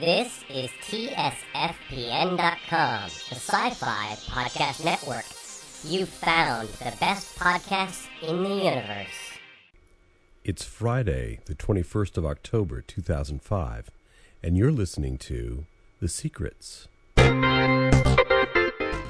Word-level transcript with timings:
This 0.00 0.42
is 0.48 0.70
TSFPN.com, 0.88 2.38
the 2.38 3.34
sci 3.34 3.70
fi 3.70 4.14
podcast 4.30 4.82
network. 4.82 5.26
You 5.84 6.06
found 6.06 6.68
the 6.68 6.96
best 6.98 7.38
podcasts 7.38 8.06
in 8.22 8.42
the 8.42 8.48
universe. 8.48 9.34
It's 10.42 10.64
Friday, 10.64 11.40
the 11.44 11.54
21st 11.54 12.16
of 12.16 12.24
October, 12.24 12.80
2005, 12.80 13.90
and 14.42 14.56
you're 14.56 14.72
listening 14.72 15.18
to 15.18 15.66
The 16.00 16.08
Secrets. 16.08 16.88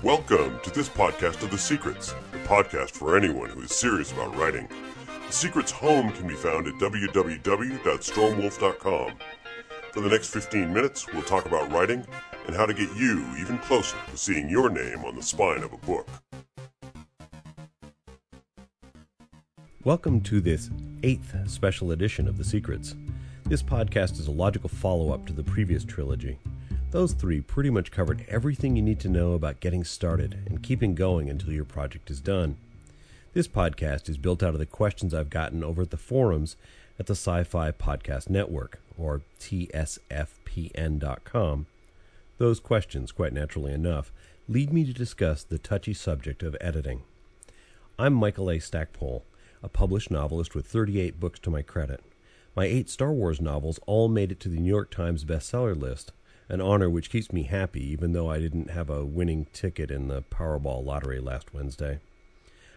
Welcome 0.03 0.59
to 0.65 0.71
this 0.75 0.89
podcast 0.89 1.45
of 1.45 1.53
The 1.53 1.59
Secrets, 1.59 2.17
the 2.33 2.39
podcast 2.39 2.91
for 2.91 3.17
anyone 3.17 3.51
who 3.51 3.61
is 3.61 3.71
serious 3.71 4.11
about 4.11 4.37
writing. 4.37 4.69
The 5.29 5.33
Secrets 5.33 5.71
home 5.71 6.11
can 6.11 6.27
be 6.27 6.35
found 6.35 6.67
at 6.67 6.75
www.stormwolf.com. 6.75 9.13
For 9.93 10.01
the 10.01 10.09
next 10.09 10.29
15 10.29 10.73
minutes, 10.73 11.13
we'll 11.13 11.23
talk 11.23 11.47
about 11.47 11.73
writing 11.73 12.07
and 12.47 12.55
how 12.55 12.65
to 12.65 12.73
get 12.73 12.95
you 12.95 13.27
even 13.41 13.59
closer 13.59 13.97
to 14.09 14.17
seeing 14.17 14.49
your 14.49 14.71
name 14.71 15.05
on 15.05 15.17
the 15.17 15.23
spine 15.23 15.65
of 15.65 15.73
a 15.73 15.79
book. 15.79 16.07
Welcome 19.83 20.21
to 20.21 20.41
this 20.41 20.71
eighth 21.03 21.35
special 21.51 21.91
edition 21.91 22.29
of 22.29 22.39
The 22.39 22.45
Secrets. 22.45 22.95
This 23.47 23.65
podcast 23.65 24.13
is 24.21 24.29
a 24.29 24.31
logical 24.31 24.69
follow 24.69 25.13
up 25.13 25.27
to 25.27 25.33
the 25.33 25.43
previous 25.43 25.85
trilogy. 25.85 26.39
Those 26.93 27.13
three 27.13 27.41
pretty 27.41 27.71
much 27.71 27.91
covered 27.91 28.25
everything 28.29 28.77
you 28.77 28.83
need 28.83 29.01
to 29.01 29.09
know 29.09 29.33
about 29.33 29.59
getting 29.59 29.83
started 29.83 30.39
and 30.47 30.63
keeping 30.63 30.95
going 30.95 31.29
until 31.29 31.53
your 31.53 31.65
project 31.65 32.13
is 32.13 32.21
done. 32.21 32.59
This 33.33 33.49
podcast 33.49 34.09
is 34.09 34.19
built 34.19 34.45
out 34.45 34.55
of 34.55 34.61
the 34.61 34.67
questions 34.67 35.13
I've 35.13 35.31
gotten 35.31 35.65
over 35.65 35.83
at 35.83 35.91
the 35.91 35.97
forums 35.97 36.55
at 36.97 37.07
the 37.07 37.15
Sci 37.15 37.43
Fi 37.43 37.73
Podcast 37.73 38.31
Network, 38.31 38.81
or 39.01 39.23
TSFPN.com. 39.41 40.07
Those 42.39 42.61
questions, 42.61 43.13
quite 43.13 43.33
naturally 43.33 43.73
enough, 43.73 44.13
lead 44.49 44.73
me 44.73 44.85
to 44.85 44.93
discuss 44.93 45.43
the 45.43 45.59
touchy 45.59 45.95
subject 45.95 46.43
of 46.43 46.57
editing. 46.61 47.03
I'm 47.99 48.15
Michael 48.15 48.51
A. 48.51 48.59
Stackpole, 48.59 49.25
a 49.63 49.69
published 49.69 50.11
novelist 50.11 50.55
with 50.55 50.67
38 50.67 51.21
books 51.21 51.39
to 51.41 51.51
my 51.51 51.63
credit. 51.63 52.03
My 52.57 52.65
eight 52.65 52.89
Star 52.89 53.13
Wars 53.13 53.41
novels 53.41 53.79
all 53.87 54.09
made 54.09 54.33
it 54.33 54.41
to 54.41 54.49
the 54.49 54.59
New 54.59 54.69
York 54.69 54.91
Times 54.91 55.25
bestseller 55.25 55.79
list, 55.79 56.13
an 56.49 56.61
honor 56.61 56.91
which 56.91 57.11
keeps 57.11 57.33
me 57.33 57.45
happy 57.45 57.85
even 57.93 58.13
though 58.13 58.29
I 58.31 58.41
didn't 58.41 58.71
have 58.71 58.91
a 58.91 59.05
winning 59.05 59.47
ticket 59.53 59.91
in 59.91 60.09
the 60.09 60.23
Powerball 60.23 60.85
lottery 60.85 61.21
last 61.21 61.55
Wednesday. 61.55 62.01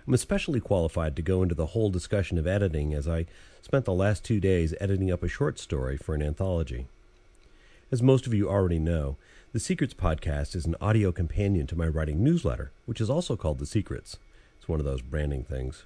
I'm 0.05 0.13
especially 0.13 0.59
qualified 0.59 1.15
to 1.15 1.21
go 1.21 1.43
into 1.43 1.55
the 1.55 1.67
whole 1.67 1.89
discussion 1.89 2.37
of 2.37 2.45
editing 2.45 2.93
as 2.93 3.07
I 3.07 3.25
spent 3.61 3.85
the 3.85 3.93
last 3.93 4.25
two 4.25 4.41
days 4.41 4.73
editing 4.81 5.11
up 5.11 5.23
a 5.23 5.29
short 5.29 5.59
story 5.59 5.95
for 5.95 6.13
an 6.13 6.21
anthology. 6.21 6.87
As 7.91 8.03
most 8.03 8.27
of 8.27 8.33
you 8.33 8.49
already 8.49 8.79
know, 8.79 9.15
the 9.53 9.59
Secrets 9.59 9.93
podcast 9.93 10.55
is 10.55 10.65
an 10.65 10.75
audio 10.81 11.11
companion 11.11 11.67
to 11.67 11.77
my 11.77 11.87
writing 11.87 12.23
newsletter, 12.23 12.71
which 12.85 12.99
is 12.99 13.09
also 13.09 13.35
called 13.35 13.59
The 13.59 13.65
Secrets. 13.65 14.17
It's 14.57 14.67
one 14.67 14.79
of 14.79 14.85
those 14.85 15.01
branding 15.01 15.43
things. 15.43 15.83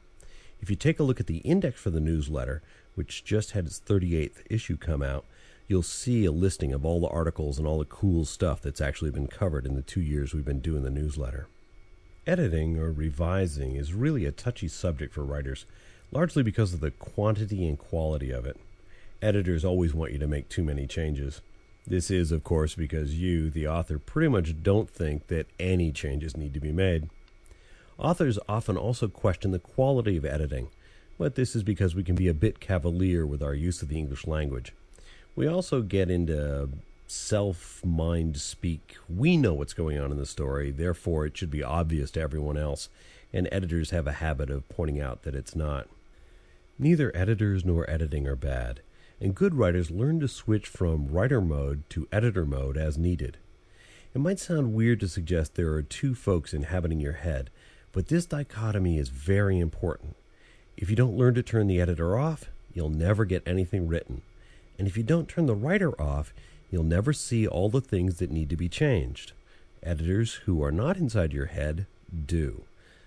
If 0.64 0.70
you 0.70 0.76
take 0.76 0.98
a 0.98 1.02
look 1.02 1.20
at 1.20 1.26
the 1.26 1.40
index 1.40 1.78
for 1.78 1.90
the 1.90 2.00
newsletter, 2.00 2.62
which 2.94 3.22
just 3.22 3.50
had 3.50 3.66
its 3.66 3.82
38th 3.84 4.40
issue 4.48 4.78
come 4.78 5.02
out, 5.02 5.26
you'll 5.68 5.82
see 5.82 6.24
a 6.24 6.32
listing 6.32 6.72
of 6.72 6.86
all 6.86 7.02
the 7.02 7.08
articles 7.08 7.58
and 7.58 7.68
all 7.68 7.80
the 7.80 7.84
cool 7.84 8.24
stuff 8.24 8.62
that's 8.62 8.80
actually 8.80 9.10
been 9.10 9.26
covered 9.26 9.66
in 9.66 9.74
the 9.74 9.82
two 9.82 10.00
years 10.00 10.32
we've 10.32 10.42
been 10.42 10.60
doing 10.60 10.82
the 10.82 10.88
newsletter. 10.88 11.48
Editing 12.26 12.78
or 12.78 12.90
revising 12.90 13.76
is 13.76 13.92
really 13.92 14.24
a 14.24 14.32
touchy 14.32 14.66
subject 14.66 15.12
for 15.12 15.22
writers, 15.22 15.66
largely 16.10 16.42
because 16.42 16.72
of 16.72 16.80
the 16.80 16.92
quantity 16.92 17.68
and 17.68 17.78
quality 17.78 18.30
of 18.30 18.46
it. 18.46 18.58
Editors 19.20 19.66
always 19.66 19.92
want 19.92 20.12
you 20.12 20.18
to 20.18 20.26
make 20.26 20.48
too 20.48 20.64
many 20.64 20.86
changes. 20.86 21.42
This 21.86 22.10
is, 22.10 22.32
of 22.32 22.42
course, 22.42 22.74
because 22.74 23.18
you, 23.20 23.50
the 23.50 23.68
author, 23.68 23.98
pretty 23.98 24.28
much 24.28 24.62
don't 24.62 24.88
think 24.88 25.26
that 25.26 25.46
any 25.60 25.92
changes 25.92 26.38
need 26.38 26.54
to 26.54 26.60
be 26.60 26.72
made. 26.72 27.10
Authors 27.98 28.38
often 28.48 28.76
also 28.76 29.08
question 29.08 29.52
the 29.52 29.58
quality 29.58 30.16
of 30.16 30.24
editing, 30.24 30.68
but 31.16 31.36
this 31.36 31.54
is 31.54 31.62
because 31.62 31.94
we 31.94 32.02
can 32.02 32.16
be 32.16 32.28
a 32.28 32.34
bit 32.34 32.58
cavalier 32.58 33.24
with 33.24 33.42
our 33.42 33.54
use 33.54 33.82
of 33.82 33.88
the 33.88 33.98
English 33.98 34.26
language. 34.26 34.72
We 35.36 35.46
also 35.46 35.80
get 35.80 36.10
into 36.10 36.70
self 37.06 37.84
mind 37.84 38.38
speak. 38.38 38.96
We 39.08 39.36
know 39.36 39.54
what's 39.54 39.74
going 39.74 39.98
on 39.98 40.10
in 40.10 40.18
the 40.18 40.26
story, 40.26 40.70
therefore, 40.70 41.26
it 41.26 41.36
should 41.36 41.50
be 41.50 41.62
obvious 41.62 42.10
to 42.12 42.20
everyone 42.20 42.56
else, 42.56 42.88
and 43.32 43.48
editors 43.52 43.90
have 43.90 44.06
a 44.06 44.12
habit 44.12 44.50
of 44.50 44.68
pointing 44.68 45.00
out 45.00 45.22
that 45.22 45.34
it's 45.34 45.54
not. 45.54 45.88
Neither 46.78 47.16
editors 47.16 47.64
nor 47.64 47.88
editing 47.88 48.26
are 48.26 48.36
bad, 48.36 48.80
and 49.20 49.34
good 49.34 49.54
writers 49.54 49.92
learn 49.92 50.18
to 50.20 50.28
switch 50.28 50.66
from 50.66 51.06
writer 51.06 51.40
mode 51.40 51.88
to 51.90 52.08
editor 52.10 52.44
mode 52.44 52.76
as 52.76 52.98
needed. 52.98 53.38
It 54.14 54.20
might 54.20 54.40
sound 54.40 54.74
weird 54.74 55.00
to 55.00 55.08
suggest 55.08 55.54
there 55.54 55.72
are 55.72 55.82
two 55.82 56.14
folks 56.14 56.52
inhabiting 56.52 57.00
your 57.00 57.14
head, 57.14 57.50
but 57.94 58.08
this 58.08 58.26
dichotomy 58.26 58.98
is 58.98 59.08
very 59.08 59.60
important. 59.60 60.16
If 60.76 60.90
you 60.90 60.96
don't 60.96 61.16
learn 61.16 61.34
to 61.34 61.42
turn 61.42 61.68
the 61.68 61.80
editor 61.80 62.18
off, 62.18 62.50
you'll 62.74 62.90
never 62.90 63.24
get 63.24 63.46
anything 63.46 63.86
written. 63.86 64.22
And 64.76 64.88
if 64.88 64.96
you 64.96 65.04
don't 65.04 65.28
turn 65.28 65.46
the 65.46 65.54
writer 65.54 65.98
off, 66.00 66.34
you'll 66.70 66.82
never 66.82 67.12
see 67.12 67.46
all 67.46 67.68
the 67.68 67.80
things 67.80 68.18
that 68.18 68.32
need 68.32 68.50
to 68.50 68.56
be 68.56 68.68
changed. 68.68 69.32
Editors 69.80 70.34
who 70.44 70.60
are 70.62 70.72
not 70.72 70.96
inside 70.96 71.32
your 71.32 71.46
head 71.46 71.86
do. 72.26 72.64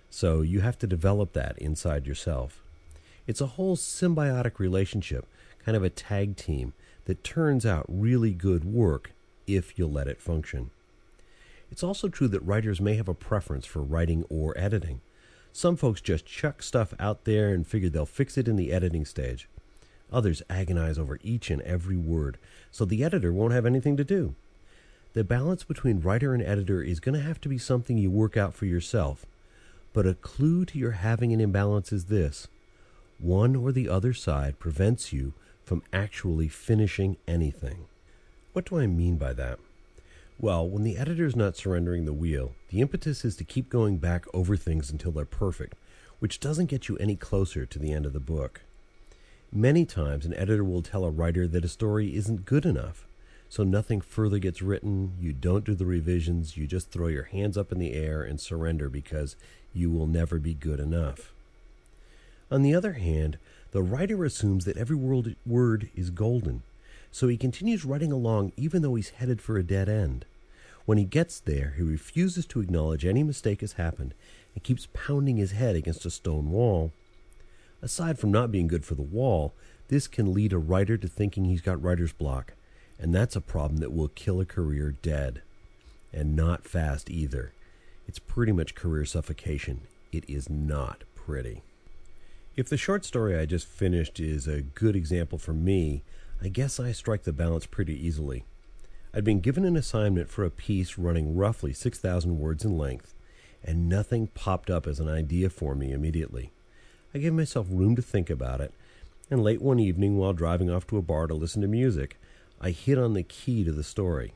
So 0.09 0.41
you 0.41 0.61
have 0.61 0.79
to 0.79 0.87
develop 0.87 1.33
that 1.33 1.57
inside 1.57 2.07
yourself. 2.07 2.63
It's 3.27 3.41
a 3.41 3.47
whole 3.47 3.75
symbiotic 3.75 4.57
relationship, 4.57 5.27
kind 5.65 5.75
of 5.75 5.83
a 5.83 5.89
tag 5.89 6.37
team, 6.37 6.71
that 7.05 7.25
turns 7.25 7.65
out 7.65 7.85
really 7.89 8.31
good 8.31 8.63
work 8.63 9.11
if 9.45 9.77
you 9.77 9.85
let 9.85 10.07
it 10.07 10.21
function. 10.21 10.71
It's 11.72 11.83
also 11.83 12.07
true 12.07 12.28
that 12.29 12.45
writers 12.45 12.79
may 12.79 12.95
have 12.95 13.07
a 13.07 13.13
preference 13.13 13.66
for 13.66 13.81
writing 13.81 14.23
or 14.29 14.57
editing. 14.57 15.01
Some 15.51 15.75
folks 15.75 16.01
just 16.01 16.25
chuck 16.25 16.61
stuff 16.61 16.94
out 17.00 17.25
there 17.25 17.53
and 17.53 17.66
figure 17.66 17.89
they'll 17.89 18.05
fix 18.05 18.38
it 18.38 18.47
in 18.47 18.55
the 18.55 18.72
editing 18.72 19.05
stage. 19.05 19.50
Others 20.11 20.41
agonize 20.50 20.97
over 20.97 21.19
each 21.22 21.50
and 21.50 21.61
every 21.63 21.97
word, 21.97 22.38
so 22.72 22.85
the 22.85 23.03
editor 23.03 23.33
won't 23.33 23.53
have 23.53 23.66
anything 23.66 23.97
to 23.97 24.03
do. 24.03 24.35
The 25.13 25.23
balance 25.23 25.63
between 25.63 26.01
writer 26.01 26.33
and 26.33 26.44
editor 26.44 26.81
is 26.81 27.00
going 27.00 27.16
to 27.16 27.25
have 27.25 27.41
to 27.41 27.50
be 27.50 27.57
something 27.57 27.97
you 27.97 28.11
work 28.11 28.38
out 28.38 28.53
for 28.53 28.66
yourself. 28.66 29.25
But 29.91 30.06
a 30.06 30.13
clue 30.13 30.63
to 30.66 30.77
your 30.77 30.91
having 30.91 31.33
an 31.33 31.41
imbalance 31.41 31.91
is 31.91 32.06
this 32.06 32.47
one 33.19 33.56
or 33.56 33.72
the 33.72 33.89
other 33.89 34.13
side 34.13 34.59
prevents 34.59 35.11
you 35.11 35.33
from 35.63 35.81
actually 35.91 36.47
finishing 36.47 37.17
anything. 37.27 37.85
What 38.53 38.66
do 38.66 38.77
I 38.77 38.85
mean 38.85 39.17
by 39.17 39.33
that? 39.33 39.59
Well, 40.39 40.69
when 40.69 40.83
the 40.83 40.97
editor's 40.97 41.35
not 41.35 41.57
surrendering 41.57 42.05
the 42.05 42.13
wheel, 42.13 42.53
the 42.69 42.79
impetus 42.79 43.25
is 43.25 43.35
to 43.37 43.43
keep 43.43 43.69
going 43.69 43.97
back 43.97 44.25
over 44.35 44.55
things 44.55 44.91
until 44.91 45.11
they're 45.11 45.25
perfect, 45.25 45.73
which 46.19 46.39
doesn't 46.39 46.67
get 46.67 46.87
you 46.87 46.95
any 46.97 47.15
closer 47.15 47.65
to 47.65 47.79
the 47.79 47.91
end 47.91 48.05
of 48.05 48.13
the 48.13 48.19
book. 48.19 48.61
Many 49.51 49.83
times, 49.83 50.27
an 50.27 50.35
editor 50.35 50.63
will 50.63 50.83
tell 50.83 51.05
a 51.05 51.09
writer 51.09 51.47
that 51.47 51.65
a 51.65 51.69
story 51.69 52.15
isn't 52.15 52.45
good 52.45 52.67
enough, 52.67 53.07
so 53.49 53.63
nothing 53.63 53.99
further 53.99 54.37
gets 54.37 54.61
written, 54.61 55.13
you 55.19 55.33
don't 55.33 55.65
do 55.65 55.73
the 55.73 55.87
revisions, 55.87 56.55
you 56.55 56.67
just 56.67 56.91
throw 56.91 57.07
your 57.07 57.23
hands 57.23 57.57
up 57.57 57.71
in 57.71 57.79
the 57.79 57.93
air 57.93 58.21
and 58.21 58.39
surrender 58.39 58.89
because 58.89 59.35
you 59.73 59.89
will 59.89 60.05
never 60.05 60.37
be 60.37 60.53
good 60.53 60.79
enough. 60.79 61.33
On 62.51 62.61
the 62.61 62.75
other 62.75 62.93
hand, 62.93 63.39
the 63.71 63.81
writer 63.81 64.23
assumes 64.23 64.65
that 64.65 64.77
every 64.77 64.95
word 64.95 65.89
is 65.95 66.11
golden 66.11 66.61
so 67.17 67.28
he 67.28 67.35
continues 67.35 67.83
writing 67.83 68.11
along 68.11 68.51
even 68.57 68.83
though 68.83 68.94
he's 68.94 69.09
headed 69.09 69.41
for 69.41 69.57
a 69.57 69.63
dead 69.63 69.89
end. 69.89 70.23
When 70.85 71.00
he 71.00 71.03
gets 71.03 71.39
there, 71.39 71.73
he 71.75 71.81
refuses 71.81 72.45
to 72.45 72.61
acknowledge 72.61 73.03
any 73.03 73.23
mistake 73.23 73.62
has 73.62 73.74
happened 73.74 74.13
and 74.53 74.63
keeps 74.63 74.88
pounding 74.94 75.38
his 75.38 75.53
head 75.53 75.75
against 75.75 76.06
a 76.06 76.12
stone 76.12 76.51
wall. 76.51 76.91
Aside 77.81 78.19
from 78.19 78.31
not 78.31 78.51
being 78.51 78.68
good 78.68 78.86
for 78.86 78.94
the 78.94 79.01
wall, 79.01 79.56
this 79.88 80.07
can 80.07 80.31
lead 80.31 80.53
a 80.53 80.59
writer 80.59 80.95
to 80.95 81.07
thinking 81.07 81.45
he's 81.45 81.62
got 81.62 81.81
writer's 81.81 82.13
block, 82.13 82.53
and 83.00 83.15
that's 83.15 83.36
a 83.36 83.41
problem 83.41 83.77
that 83.77 83.91
will 83.91 84.09
kill 84.09 84.39
a 84.39 84.45
career 84.45 84.94
dead. 85.01 85.41
And 86.13 86.36
not 86.36 86.65
fast 86.65 87.09
either. 87.09 87.51
It's 88.07 88.19
pretty 88.19 88.51
much 88.51 88.75
career 88.75 89.06
suffocation. 89.06 89.81
It 90.12 90.24
is 90.30 90.51
not 90.51 91.03
pretty. 91.15 91.63
If 92.56 92.69
the 92.69 92.77
short 92.77 93.06
story 93.06 93.36
I 93.36 93.47
just 93.47 93.65
finished 93.65 94.19
is 94.19 94.47
a 94.47 94.62
good 94.62 94.95
example 94.95 95.39
for 95.39 95.53
me, 95.53 96.03
I 96.42 96.50
guess 96.50 96.80
I 96.80 96.92
strike 96.92 97.24
the 97.24 97.34
balance 97.34 97.66
pretty 97.66 97.95
easily. 98.06 98.45
I'd 99.13 99.24
been 99.24 99.39
given 99.39 99.66
an 99.66 99.75
assignment 99.75 100.30
for 100.30 100.44
a 100.45 100.51
piece 100.51 100.98
running 100.98 101.36
roughly 101.36 101.74
6,000 101.74 102.38
words 102.38 102.63
in 102.63 102.78
length, 102.78 103.16
and 103.63 103.89
nothing 103.89 104.28
popped 104.28 104.69
up 104.69 104.86
as 104.86 105.00
an 105.00 105.10
idea 105.10 105.50
for 105.50 105.74
me 105.74 105.92
immediately. 105.92 106.51
I 107.13 107.18
gave 107.18 107.34
myself 107.34 107.66
room 107.69 107.95
to 107.95 108.01
think 108.01 108.30
about 108.30 108.62
it, 108.62 108.72
and 109.31 109.44
late 109.44 109.62
one 109.62 109.80
evening, 109.80 110.18
while 110.18 110.34
driving 110.34 110.69
off 110.69 110.86
to 110.88 110.98
a 110.98 111.01
bar 111.01 111.25
to 111.28 111.34
listen 111.34 111.62
to 111.63 111.68
music, 111.68 112.19
I 112.62 112.69
hit 112.69 112.98
on 112.98 113.13
the 113.13 113.24
key 113.24 113.63
to 113.63 113.72
the 113.72 113.84
story. 113.84 114.34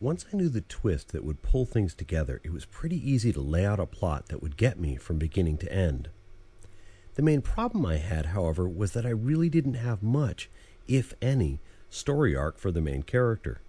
Once 0.00 0.24
I 0.32 0.36
knew 0.36 0.48
the 0.48 0.62
twist 0.62 1.12
that 1.12 1.24
would 1.24 1.42
pull 1.42 1.64
things 1.64 1.94
together, 1.94 2.40
it 2.42 2.52
was 2.52 2.64
pretty 2.64 2.98
easy 3.10 3.32
to 3.32 3.40
lay 3.40 3.64
out 3.64 3.78
a 3.78 3.86
plot 3.86 4.28
that 4.28 4.42
would 4.42 4.56
get 4.56 4.78
me 4.78 4.96
from 4.96 5.18
beginning 5.18 5.58
to 5.58 5.72
end. 5.72 6.08
The 7.14 7.22
main 7.22 7.42
problem 7.42 7.86
I 7.86 7.98
had, 7.98 8.26
however, 8.26 8.68
was 8.68 8.92
that 8.92 9.06
I 9.06 9.10
really 9.10 9.48
didn't 9.48 9.74
have 9.74 10.02
much, 10.02 10.50
if 10.88 11.14
any, 11.22 11.60
story 11.90 12.34
arc 12.34 12.58
for 12.58 12.70
the 12.70 12.80
main 12.80 13.02
character. 13.02 13.60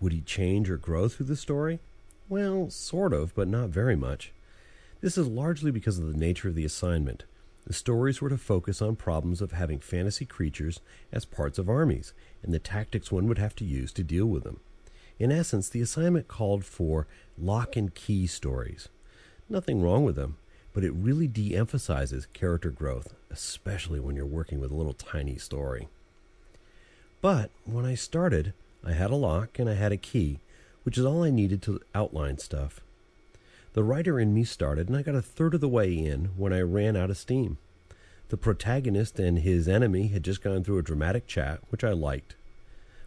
Would 0.00 0.12
he 0.12 0.20
change 0.20 0.70
or 0.70 0.76
grow 0.76 1.08
through 1.08 1.26
the 1.26 1.36
story? 1.36 1.80
Well, 2.28 2.70
sort 2.70 3.12
of, 3.12 3.34
but 3.34 3.48
not 3.48 3.70
very 3.70 3.96
much. 3.96 4.32
This 5.00 5.16
is 5.16 5.26
largely 5.26 5.70
because 5.70 5.98
of 5.98 6.12
the 6.12 6.18
nature 6.18 6.48
of 6.48 6.54
the 6.54 6.64
assignment. 6.64 7.24
The 7.66 7.72
stories 7.72 8.20
were 8.20 8.30
to 8.30 8.38
focus 8.38 8.80
on 8.80 8.96
problems 8.96 9.40
of 9.40 9.52
having 9.52 9.78
fantasy 9.78 10.24
creatures 10.24 10.80
as 11.12 11.24
parts 11.24 11.58
of 11.58 11.68
armies, 11.68 12.12
and 12.42 12.54
the 12.54 12.58
tactics 12.58 13.12
one 13.12 13.26
would 13.26 13.38
have 13.38 13.54
to 13.56 13.64
use 13.64 13.92
to 13.92 14.02
deal 14.02 14.26
with 14.26 14.44
them. 14.44 14.60
In 15.18 15.32
essence, 15.32 15.68
the 15.68 15.82
assignment 15.82 16.28
called 16.28 16.64
for 16.64 17.06
lock 17.36 17.76
and 17.76 17.94
key 17.94 18.26
stories. 18.26 18.88
Nothing 19.48 19.82
wrong 19.82 20.04
with 20.04 20.16
them, 20.16 20.36
but 20.72 20.84
it 20.84 20.92
really 20.92 21.26
de 21.26 21.56
emphasizes 21.56 22.26
character 22.32 22.70
growth, 22.70 23.14
especially 23.30 24.00
when 24.00 24.16
you're 24.16 24.26
working 24.26 24.60
with 24.60 24.70
a 24.70 24.76
little 24.76 24.92
tiny 24.92 25.36
story. 25.36 25.88
But 27.20 27.50
when 27.64 27.84
I 27.84 27.94
started, 27.94 28.52
I 28.84 28.92
had 28.92 29.10
a 29.10 29.16
lock 29.16 29.58
and 29.58 29.68
I 29.68 29.74
had 29.74 29.92
a 29.92 29.96
key, 29.96 30.40
which 30.82 30.96
is 30.96 31.04
all 31.04 31.22
I 31.22 31.30
needed 31.30 31.62
to 31.62 31.80
outline 31.94 32.38
stuff. 32.38 32.80
The 33.74 33.84
writer 33.84 34.18
in 34.18 34.34
me 34.34 34.44
started, 34.44 34.88
and 34.88 34.96
I 34.96 35.02
got 35.02 35.14
a 35.14 35.22
third 35.22 35.54
of 35.54 35.60
the 35.60 35.68
way 35.68 35.92
in 35.92 36.30
when 36.36 36.52
I 36.52 36.60
ran 36.60 36.96
out 36.96 37.10
of 37.10 37.16
steam. 37.16 37.58
The 38.28 38.36
protagonist 38.36 39.18
and 39.18 39.38
his 39.38 39.68
enemy 39.68 40.08
had 40.08 40.22
just 40.22 40.42
gone 40.42 40.64
through 40.64 40.78
a 40.78 40.82
dramatic 40.82 41.26
chat, 41.26 41.60
which 41.70 41.84
I 41.84 41.92
liked. 41.92 42.34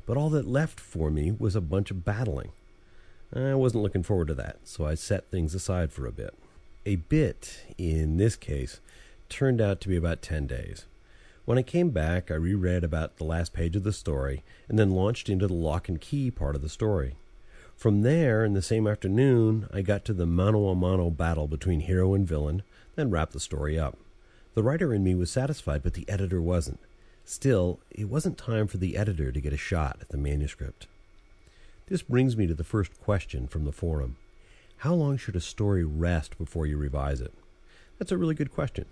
But 0.06 0.18
all 0.18 0.30
that 0.32 0.48
left 0.48 0.80
for 0.80 1.10
me 1.10 1.32
was 1.32 1.56
a 1.56 1.62
bunch 1.62 1.92
of 1.92 2.04
battling. 2.04 2.52
I 3.34 3.56
wasn't 3.56 3.84
looking 3.84 4.04
forward 4.04 4.28
to 4.28 4.34
that, 4.36 4.60
so 4.66 4.86
I 4.86 4.96
set 4.96 5.30
things 5.30 5.56
aside 5.56 5.92
for 5.92 6.06
a 6.06 6.12
bit 6.12 6.34
a 6.86 6.96
bit, 6.96 7.66
in 7.78 8.18
this 8.18 8.36
case, 8.36 8.80
turned 9.30 9.62
out 9.62 9.82
to 9.82 9.88
be 9.88 9.96
about 9.96 10.22
10 10.22 10.48
days. 10.48 10.86
When 11.46 11.58
I 11.58 11.64
came 11.64 11.90
back, 11.90 12.30
I 12.30 12.36
reread 12.36 12.84
about 12.84 13.18
the 13.18 13.24
last 13.24 13.52
page 13.52 13.76
of 13.76 13.84
the 13.84 13.92
story 13.92 14.44
and 14.70 14.78
then 14.78 14.92
launched 14.92 15.28
into 15.28 15.48
the 15.48 15.54
lock 15.54 15.90
and 15.90 16.00
key 16.00 16.30
part 16.30 16.56
of 16.56 16.62
the 16.62 16.70
story. 16.70 17.16
From 17.76 18.04
there, 18.04 18.46
in 18.46 18.54
the 18.54 18.62
same 18.62 18.86
afternoon, 18.86 19.68
I 19.74 19.82
got 19.82 20.06
to 20.06 20.14
the 20.14 20.28
mano 20.28 20.68
a 20.68 20.76
mano 20.76 21.10
battle 21.10 21.48
between 21.48 21.80
hero 21.80 22.14
and 22.14 22.28
villain, 22.28 22.62
then 22.96 23.10
wrapped 23.10 23.34
the 23.34 23.40
story 23.40 23.80
up. 23.80 23.98
The 24.54 24.62
writer 24.62 24.94
in 24.94 25.04
me 25.04 25.16
was 25.16 25.32
satisfied, 25.32 25.82
but 25.82 25.96
the 25.96 26.08
editor 26.08 26.42
wasn't. 26.42 26.80
Still, 27.26 27.80
it 27.90 28.08
wasn't 28.08 28.38
time 28.38 28.68
for 28.68 28.78
the 28.78 28.96
editor 28.96 29.32
to 29.32 29.42
get 29.42 29.54
a 29.54 29.58
shot 29.58 29.98
at 30.00 30.10
the 30.10 30.18
manuscript. 30.18 30.86
This 31.88 32.04
brings 32.04 32.38
me 32.38 32.46
to 32.46 32.54
the 32.54 32.64
first 32.64 33.02
question 33.02 33.48
from 33.48 33.66
the 33.66 33.72
forum. 33.72 34.18
How 34.78 34.94
long 34.94 35.18
should 35.18 35.36
a 35.36 35.42
story 35.42 35.84
rest 35.84 36.38
before 36.38 36.68
you 36.68 36.78
revise 36.78 37.20
it? 37.20 37.34
That's 37.98 38.12
a 38.12 38.18
really 38.18 38.36
good 38.36 38.54
question. 38.54 38.86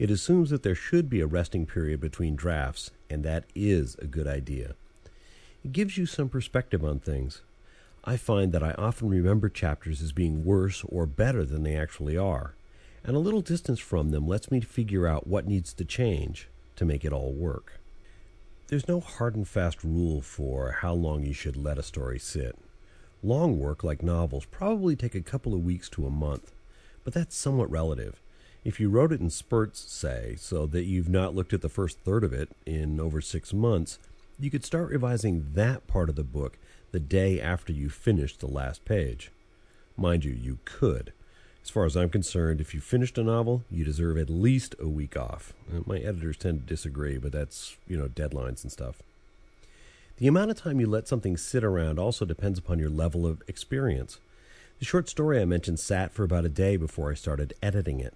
It 0.00 0.10
assumes 0.10 0.48
that 0.48 0.62
there 0.62 0.74
should 0.74 1.10
be 1.10 1.20
a 1.20 1.26
resting 1.26 1.66
period 1.66 2.00
between 2.00 2.34
drafts, 2.34 2.90
and 3.10 3.22
that 3.22 3.44
is 3.54 3.96
a 3.96 4.06
good 4.06 4.26
idea. 4.26 4.74
It 5.62 5.72
gives 5.72 5.98
you 5.98 6.06
some 6.06 6.30
perspective 6.30 6.82
on 6.82 7.00
things. 7.00 7.42
I 8.02 8.16
find 8.16 8.50
that 8.52 8.62
I 8.62 8.72
often 8.78 9.10
remember 9.10 9.50
chapters 9.50 10.00
as 10.00 10.12
being 10.12 10.42
worse 10.42 10.82
or 10.88 11.04
better 11.04 11.44
than 11.44 11.64
they 11.64 11.76
actually 11.76 12.16
are, 12.16 12.54
and 13.04 13.14
a 13.14 13.18
little 13.18 13.42
distance 13.42 13.78
from 13.78 14.08
them 14.08 14.26
lets 14.26 14.50
me 14.50 14.62
figure 14.62 15.06
out 15.06 15.26
what 15.26 15.46
needs 15.46 15.74
to 15.74 15.84
change 15.84 16.48
to 16.76 16.86
make 16.86 17.04
it 17.04 17.12
all 17.12 17.34
work. 17.34 17.78
There's 18.68 18.88
no 18.88 19.00
hard 19.00 19.36
and 19.36 19.46
fast 19.46 19.84
rule 19.84 20.22
for 20.22 20.78
how 20.80 20.94
long 20.94 21.24
you 21.24 21.34
should 21.34 21.58
let 21.58 21.78
a 21.78 21.82
story 21.82 22.18
sit. 22.18 22.56
Long 23.22 23.58
work, 23.58 23.84
like 23.84 24.02
novels, 24.02 24.46
probably 24.46 24.96
take 24.96 25.14
a 25.14 25.20
couple 25.20 25.52
of 25.52 25.62
weeks 25.62 25.90
to 25.90 26.06
a 26.06 26.10
month, 26.10 26.52
but 27.04 27.12
that's 27.12 27.36
somewhat 27.36 27.70
relative. 27.70 28.22
If 28.62 28.78
you 28.78 28.90
wrote 28.90 29.12
it 29.12 29.20
in 29.20 29.30
spurts, 29.30 29.80
say, 29.90 30.36
so 30.38 30.66
that 30.66 30.84
you've 30.84 31.08
not 31.08 31.34
looked 31.34 31.54
at 31.54 31.62
the 31.62 31.70
first 31.70 31.98
third 32.00 32.22
of 32.22 32.34
it 32.34 32.50
in 32.66 33.00
over 33.00 33.22
six 33.22 33.54
months, 33.54 33.98
you 34.38 34.50
could 34.50 34.64
start 34.64 34.90
revising 34.90 35.52
that 35.54 35.86
part 35.86 36.10
of 36.10 36.16
the 36.16 36.22
book 36.22 36.58
the 36.92 37.00
day 37.00 37.40
after 37.40 37.72
you 37.72 37.88
finished 37.88 38.40
the 38.40 38.46
last 38.46 38.84
page. 38.84 39.30
Mind 39.96 40.24
you, 40.24 40.32
you 40.32 40.58
could. 40.66 41.12
As 41.62 41.70
far 41.70 41.86
as 41.86 41.96
I'm 41.96 42.10
concerned, 42.10 42.60
if 42.60 42.74
you 42.74 42.80
finished 42.80 43.16
a 43.16 43.22
novel, 43.22 43.64
you 43.70 43.84
deserve 43.84 44.18
at 44.18 44.28
least 44.28 44.74
a 44.78 44.88
week 44.88 45.16
off. 45.16 45.54
Uh, 45.70 45.80
my 45.86 45.98
editors 45.98 46.36
tend 46.36 46.60
to 46.60 46.66
disagree, 46.66 47.16
but 47.16 47.32
that's, 47.32 47.76
you 47.86 47.96
know, 47.96 48.08
deadlines 48.08 48.62
and 48.62 48.72
stuff. 48.72 49.02
The 50.18 50.26
amount 50.26 50.50
of 50.50 50.58
time 50.58 50.80
you 50.80 50.86
let 50.86 51.08
something 51.08 51.38
sit 51.38 51.64
around 51.64 51.98
also 51.98 52.26
depends 52.26 52.58
upon 52.58 52.78
your 52.78 52.90
level 52.90 53.26
of 53.26 53.42
experience. 53.46 54.18
The 54.78 54.84
short 54.84 55.08
story 55.08 55.40
I 55.40 55.46
mentioned 55.46 55.80
sat 55.80 56.12
for 56.12 56.24
about 56.24 56.44
a 56.44 56.50
day 56.50 56.76
before 56.76 57.10
I 57.10 57.14
started 57.14 57.54
editing 57.62 58.00
it. 58.00 58.14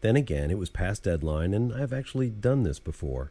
Then 0.00 0.16
again, 0.16 0.50
it 0.50 0.58
was 0.58 0.70
past 0.70 1.02
deadline, 1.02 1.52
and 1.52 1.74
I've 1.74 1.92
actually 1.92 2.30
done 2.30 2.62
this 2.62 2.78
before. 2.78 3.30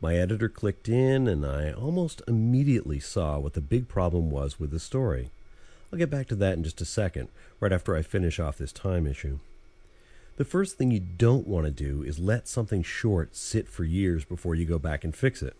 My 0.00 0.14
editor 0.14 0.48
clicked 0.48 0.88
in, 0.88 1.26
and 1.26 1.44
I 1.44 1.72
almost 1.72 2.22
immediately 2.28 3.00
saw 3.00 3.38
what 3.38 3.54
the 3.54 3.60
big 3.60 3.88
problem 3.88 4.30
was 4.30 4.60
with 4.60 4.70
the 4.70 4.78
story. 4.78 5.30
I'll 5.92 5.98
get 5.98 6.10
back 6.10 6.28
to 6.28 6.36
that 6.36 6.56
in 6.56 6.62
just 6.62 6.80
a 6.80 6.84
second, 6.84 7.28
right 7.58 7.72
after 7.72 7.96
I 7.96 8.02
finish 8.02 8.38
off 8.38 8.58
this 8.58 8.72
time 8.72 9.06
issue. 9.06 9.40
The 10.36 10.44
first 10.44 10.78
thing 10.78 10.92
you 10.92 11.00
don't 11.00 11.48
want 11.48 11.64
to 11.66 11.72
do 11.72 12.04
is 12.04 12.20
let 12.20 12.46
something 12.46 12.84
short 12.84 13.34
sit 13.34 13.68
for 13.68 13.82
years 13.82 14.24
before 14.24 14.54
you 14.54 14.64
go 14.64 14.78
back 14.78 15.02
and 15.02 15.12
fix 15.12 15.42
it. 15.42 15.56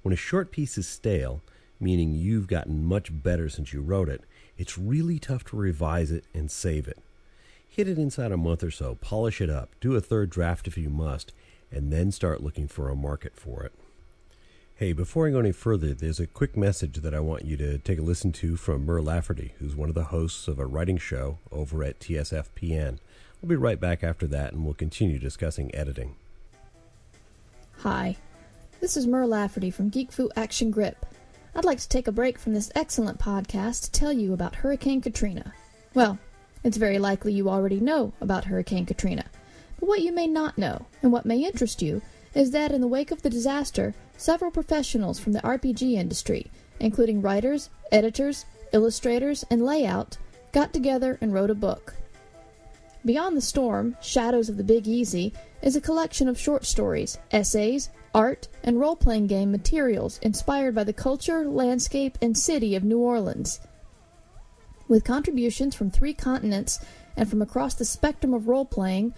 When 0.00 0.14
a 0.14 0.16
short 0.16 0.50
piece 0.50 0.78
is 0.78 0.88
stale, 0.88 1.42
meaning 1.78 2.14
you've 2.14 2.46
gotten 2.46 2.82
much 2.86 3.10
better 3.12 3.50
since 3.50 3.74
you 3.74 3.82
wrote 3.82 4.08
it, 4.08 4.22
it's 4.56 4.78
really 4.78 5.18
tough 5.18 5.44
to 5.46 5.56
revise 5.56 6.10
it 6.10 6.24
and 6.32 6.50
save 6.50 6.88
it. 6.88 6.98
Hit 7.76 7.88
it 7.88 7.98
inside 7.98 8.32
a 8.32 8.38
month 8.38 8.62
or 8.62 8.70
so, 8.70 8.94
polish 9.02 9.38
it 9.38 9.50
up, 9.50 9.68
do 9.82 9.94
a 9.94 10.00
third 10.00 10.30
draft 10.30 10.66
if 10.66 10.78
you 10.78 10.88
must, 10.88 11.34
and 11.70 11.92
then 11.92 12.10
start 12.10 12.42
looking 12.42 12.68
for 12.68 12.88
a 12.88 12.96
market 12.96 13.36
for 13.36 13.64
it. 13.64 13.74
Hey, 14.76 14.94
before 14.94 15.28
I 15.28 15.30
go 15.30 15.40
any 15.40 15.52
further, 15.52 15.92
there's 15.92 16.18
a 16.18 16.26
quick 16.26 16.56
message 16.56 16.94
that 17.02 17.12
I 17.12 17.20
want 17.20 17.44
you 17.44 17.54
to 17.58 17.76
take 17.76 17.98
a 17.98 18.02
listen 18.02 18.32
to 18.32 18.56
from 18.56 18.86
Mur 18.86 19.02
Lafferty, 19.02 19.52
who's 19.58 19.76
one 19.76 19.90
of 19.90 19.94
the 19.94 20.04
hosts 20.04 20.48
of 20.48 20.58
a 20.58 20.64
writing 20.64 20.96
show 20.96 21.36
over 21.52 21.84
at 21.84 22.00
TSFPN. 22.00 22.96
I'll 23.42 23.48
be 23.48 23.56
right 23.56 23.78
back 23.78 24.02
after 24.02 24.26
that 24.28 24.54
and 24.54 24.64
we'll 24.64 24.72
continue 24.72 25.18
discussing 25.18 25.74
editing. 25.74 26.16
Hi, 27.80 28.16
this 28.80 28.96
is 28.96 29.06
Mur 29.06 29.26
Lafferty 29.26 29.70
from 29.70 29.90
Geek 29.90 30.12
Fu 30.12 30.30
Action 30.34 30.70
Grip. 30.70 31.04
I'd 31.54 31.66
like 31.66 31.80
to 31.80 31.88
take 31.90 32.08
a 32.08 32.12
break 32.12 32.38
from 32.38 32.54
this 32.54 32.72
excellent 32.74 33.18
podcast 33.18 33.82
to 33.82 33.90
tell 33.90 34.14
you 34.14 34.32
about 34.32 34.54
Hurricane 34.54 35.02
Katrina. 35.02 35.52
Well, 35.92 36.18
it's 36.66 36.76
very 36.76 36.98
likely 36.98 37.32
you 37.32 37.48
already 37.48 37.78
know 37.78 38.12
about 38.20 38.46
Hurricane 38.46 38.86
Katrina, 38.86 39.24
but 39.78 39.88
what 39.88 40.02
you 40.02 40.10
may 40.10 40.26
not 40.26 40.58
know, 40.58 40.86
and 41.00 41.12
what 41.12 41.24
may 41.24 41.44
interest 41.44 41.80
you, 41.80 42.02
is 42.34 42.50
that 42.50 42.72
in 42.72 42.80
the 42.80 42.88
wake 42.88 43.12
of 43.12 43.22
the 43.22 43.30
disaster, 43.30 43.94
several 44.16 44.50
professionals 44.50 45.20
from 45.20 45.32
the 45.32 45.40
RPG 45.42 45.92
industry, 45.92 46.50
including 46.80 47.22
writers, 47.22 47.70
editors, 47.92 48.46
illustrators, 48.72 49.44
and 49.48 49.64
layout, 49.64 50.18
got 50.50 50.72
together 50.72 51.18
and 51.20 51.32
wrote 51.32 51.50
a 51.50 51.54
book. 51.54 51.94
Beyond 53.04 53.36
the 53.36 53.42
Storm, 53.42 53.96
Shadows 54.02 54.48
of 54.48 54.56
the 54.56 54.64
Big 54.64 54.88
Easy 54.88 55.32
is 55.62 55.76
a 55.76 55.80
collection 55.80 56.26
of 56.26 56.36
short 56.36 56.64
stories, 56.64 57.16
essays, 57.30 57.90
art, 58.12 58.48
and 58.64 58.80
role 58.80 58.96
playing 58.96 59.28
game 59.28 59.52
materials 59.52 60.18
inspired 60.20 60.74
by 60.74 60.82
the 60.82 60.92
culture, 60.92 61.46
landscape, 61.46 62.18
and 62.20 62.36
city 62.36 62.74
of 62.74 62.82
New 62.82 62.98
Orleans. 62.98 63.60
With 64.88 65.04
contributions 65.04 65.74
from 65.74 65.90
three 65.90 66.14
continents 66.14 66.78
and 67.16 67.28
from 67.28 67.42
across 67.42 67.74
the 67.74 67.84
spectrum 67.84 68.34
of 68.34 68.48
role 68.48 68.64
playing, 68.64 69.14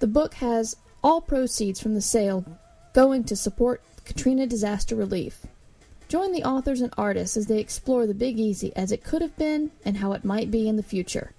the 0.00 0.06
book 0.06 0.34
has 0.34 0.76
all 1.02 1.20
proceeds 1.20 1.80
from 1.80 1.94
the 1.94 2.00
sale 2.00 2.44
going 2.92 3.24
to 3.24 3.36
support 3.36 3.82
Katrina 4.04 4.46
disaster 4.46 4.96
relief. 4.96 5.46
Join 6.08 6.32
the 6.32 6.44
authors 6.44 6.80
and 6.80 6.92
artists 6.96 7.36
as 7.36 7.46
they 7.46 7.58
explore 7.58 8.06
the 8.06 8.14
Big 8.14 8.38
Easy 8.38 8.74
as 8.76 8.92
it 8.92 9.04
could 9.04 9.22
have 9.22 9.36
been 9.36 9.70
and 9.84 9.96
how 9.96 10.12
it 10.12 10.24
might 10.24 10.50
be 10.50 10.68
in 10.68 10.76
the 10.76 10.82
future. 10.82 11.32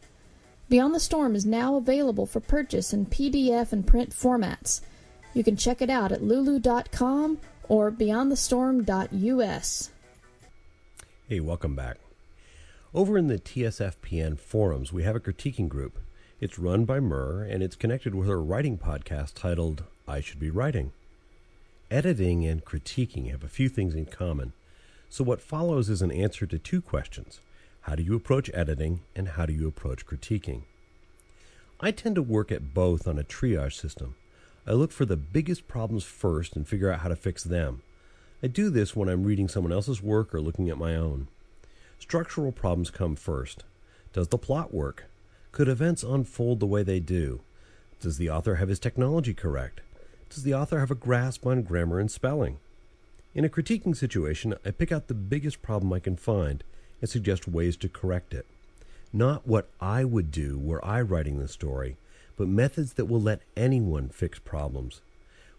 Beyond 0.70 0.96
the 0.96 1.00
Storm 1.00 1.36
is 1.36 1.46
now 1.46 1.76
available 1.76 2.26
for 2.26 2.40
purchase 2.40 2.92
in 2.92 3.06
PDF 3.06 3.72
and 3.72 3.86
print 3.86 4.10
formats. 4.10 4.82
You 5.34 5.44
can 5.44 5.58
check 5.58 5.82
it 5.82 5.90
out 5.90 6.12
at 6.12 6.24
lulu.com 6.24 7.40
or 7.70 7.92
beyondthestorm.us. 7.92 9.92
Hey, 11.28 11.40
welcome 11.40 11.76
back. 11.76 11.98
Over 12.96 13.18
in 13.18 13.28
the 13.28 13.38
TSFPN 13.38 14.40
forums, 14.40 14.94
we 14.94 15.04
have 15.04 15.18
a 15.18 15.20
critiquing 15.20 15.68
group. 15.68 16.00
It's 16.40 16.58
run 16.58 16.86
by 16.86 17.02
Mur, 17.02 17.44
and 17.44 17.62
it's 17.62 17.76
connected 17.76 18.16
with 18.16 18.30
her 18.30 18.42
writing 18.42 18.78
podcast 18.78 19.34
titled 19.34 19.84
I 20.08 20.22
Should 20.22 20.40
Be 20.40 20.50
Writing. 20.50 20.94
Editing 21.92 22.46
and 22.46 22.64
critiquing 22.64 23.30
have 23.32 23.44
a 23.44 23.50
few 23.50 23.68
things 23.68 23.96
in 23.96 24.06
common, 24.06 24.54
so 25.10 25.26
what 25.26 25.42
follows 25.42 25.90
is 25.90 26.02
an 26.02 26.10
answer 26.10 26.46
to 26.46 26.58
two 26.58 26.82
questions 26.82 27.42
How 27.82 27.96
do 27.96 28.04
you 28.04 28.16
approach 28.16 28.50
editing, 28.54 29.02
and 29.14 29.28
how 29.28 29.46
do 29.46 29.52
you 29.52 29.68
approach 29.68 30.06
critiquing? 30.06 30.62
I 31.82 31.92
tend 31.92 32.16
to 32.16 32.22
work 32.22 32.50
at 32.50 32.74
both 32.74 33.10
on 33.10 33.20
a 33.20 33.26
triage 33.26 33.74
system. 33.74 34.16
I 34.66 34.72
look 34.72 34.94
for 34.94 35.04
the 35.04 35.18
biggest 35.18 35.68
problems 35.68 36.06
first 36.06 36.56
and 36.56 36.66
figure 36.66 36.90
out 36.90 37.02
how 37.02 37.10
to 37.10 37.18
fix 37.18 37.44
them. 37.44 37.82
I 38.42 38.48
do 38.48 38.70
this 38.70 38.96
when 38.96 39.10
I'm 39.10 39.26
reading 39.26 39.50
someone 39.50 39.74
else's 39.74 40.02
work 40.02 40.34
or 40.34 40.40
looking 40.40 40.70
at 40.70 40.78
my 40.78 40.96
own. 40.96 41.28
Structural 42.00 42.52
problems 42.52 42.90
come 42.90 43.16
first. 43.16 43.64
Does 44.14 44.28
the 44.28 44.38
plot 44.38 44.74
work? 44.74 45.06
Could 45.52 45.68
events 45.68 46.04
unfold 46.04 46.60
the 46.60 46.66
way 46.66 46.84
they 46.84 47.00
do? 47.00 47.42
Does 48.00 48.18
the 48.18 48.30
author 48.30 48.56
have 48.56 48.70
his 48.70 48.80
technology 48.80 49.34
correct? 49.34 49.82
Does 50.30 50.44
the 50.44 50.54
author 50.54 50.80
have 50.80 50.92
a 50.92 50.96
grasp 50.96 51.46
on 51.46 51.64
grammar 51.64 52.00
and 52.00 52.12
spelling? 52.12 52.60
In 53.34 53.46
a 53.46 53.50
critiquing 53.50 53.96
situation, 53.96 54.54
I 54.66 54.72
pick 54.72 54.92
out 54.92 55.08
the 55.08 55.14
biggest 55.14 55.62
problem 55.62 55.92
I 55.92 56.00
can 56.00 56.16
find 56.16 56.64
and 57.02 57.10
suggest 57.10 57.48
ways 57.48 57.76
to 57.78 57.90
correct 57.90 58.34
it. 58.34 58.46
Not 59.12 59.48
what 59.48 59.70
I 59.80 60.04
would 60.04 60.32
do 60.32 60.58
were 60.58 60.84
I 60.84 61.02
writing 61.02 61.40
the 61.40 61.48
story, 61.48 61.98
but 62.38 62.48
methods 62.48 62.94
that 62.94 63.06
will 63.06 63.22
let 63.22 63.42
anyone 63.56 64.10
fix 64.10 64.40
problems. 64.40 65.02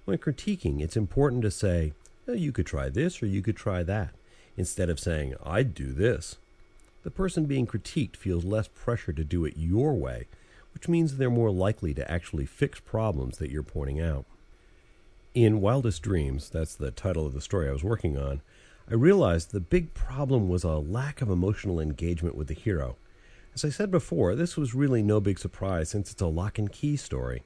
When 0.04 0.18
critiquing, 0.18 0.80
it's 0.80 0.96
important 0.96 1.42
to 1.42 1.50
say, 1.50 1.92
oh, 2.28 2.32
you 2.32 2.52
could 2.52 2.66
try 2.66 2.88
this 2.88 3.22
or 3.22 3.26
you 3.26 3.42
could 3.42 3.56
try 3.56 3.82
that, 3.82 4.10
instead 4.56 4.90
of 4.90 5.00
saying, 5.00 5.34
I'd 5.44 5.74
do 5.74 5.92
this. 5.92 6.36
The 7.02 7.10
person 7.10 7.44
being 7.46 7.66
critiqued 7.66 8.16
feels 8.16 8.44
less 8.44 8.68
pressure 8.68 9.12
to 9.12 9.24
do 9.24 9.44
it 9.44 9.56
your 9.56 9.94
way, 9.94 10.26
which 10.74 10.88
means 10.88 11.16
they're 11.16 11.30
more 11.30 11.50
likely 11.50 11.94
to 11.94 12.10
actually 12.10 12.46
fix 12.46 12.80
problems 12.80 13.38
that 13.38 13.50
you're 13.50 13.62
pointing 13.62 14.00
out. 14.00 14.24
In 15.34 15.60
Wildest 15.60 16.02
Dreams, 16.02 16.48
that's 16.48 16.74
the 16.74 16.90
title 16.90 17.26
of 17.26 17.34
the 17.34 17.40
story 17.40 17.68
I 17.68 17.72
was 17.72 17.84
working 17.84 18.18
on, 18.18 18.40
I 18.90 18.94
realized 18.94 19.50
the 19.50 19.60
big 19.60 19.94
problem 19.94 20.48
was 20.48 20.64
a 20.64 20.74
lack 20.74 21.20
of 21.20 21.28
emotional 21.28 21.80
engagement 21.80 22.36
with 22.36 22.46
the 22.46 22.54
hero. 22.54 22.96
As 23.54 23.64
I 23.64 23.68
said 23.68 23.90
before, 23.90 24.34
this 24.34 24.56
was 24.56 24.74
really 24.74 25.02
no 25.02 25.20
big 25.20 25.38
surprise 25.38 25.88
since 25.88 26.12
it's 26.12 26.22
a 26.22 26.26
lock 26.26 26.58
and 26.58 26.70
key 26.70 26.96
story. 26.96 27.42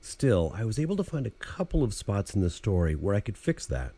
Still, 0.00 0.52
I 0.54 0.64
was 0.64 0.78
able 0.78 0.96
to 0.96 1.04
find 1.04 1.26
a 1.26 1.30
couple 1.30 1.82
of 1.82 1.94
spots 1.94 2.34
in 2.34 2.42
the 2.42 2.50
story 2.50 2.94
where 2.94 3.14
I 3.14 3.20
could 3.20 3.38
fix 3.38 3.64
that. 3.66 3.92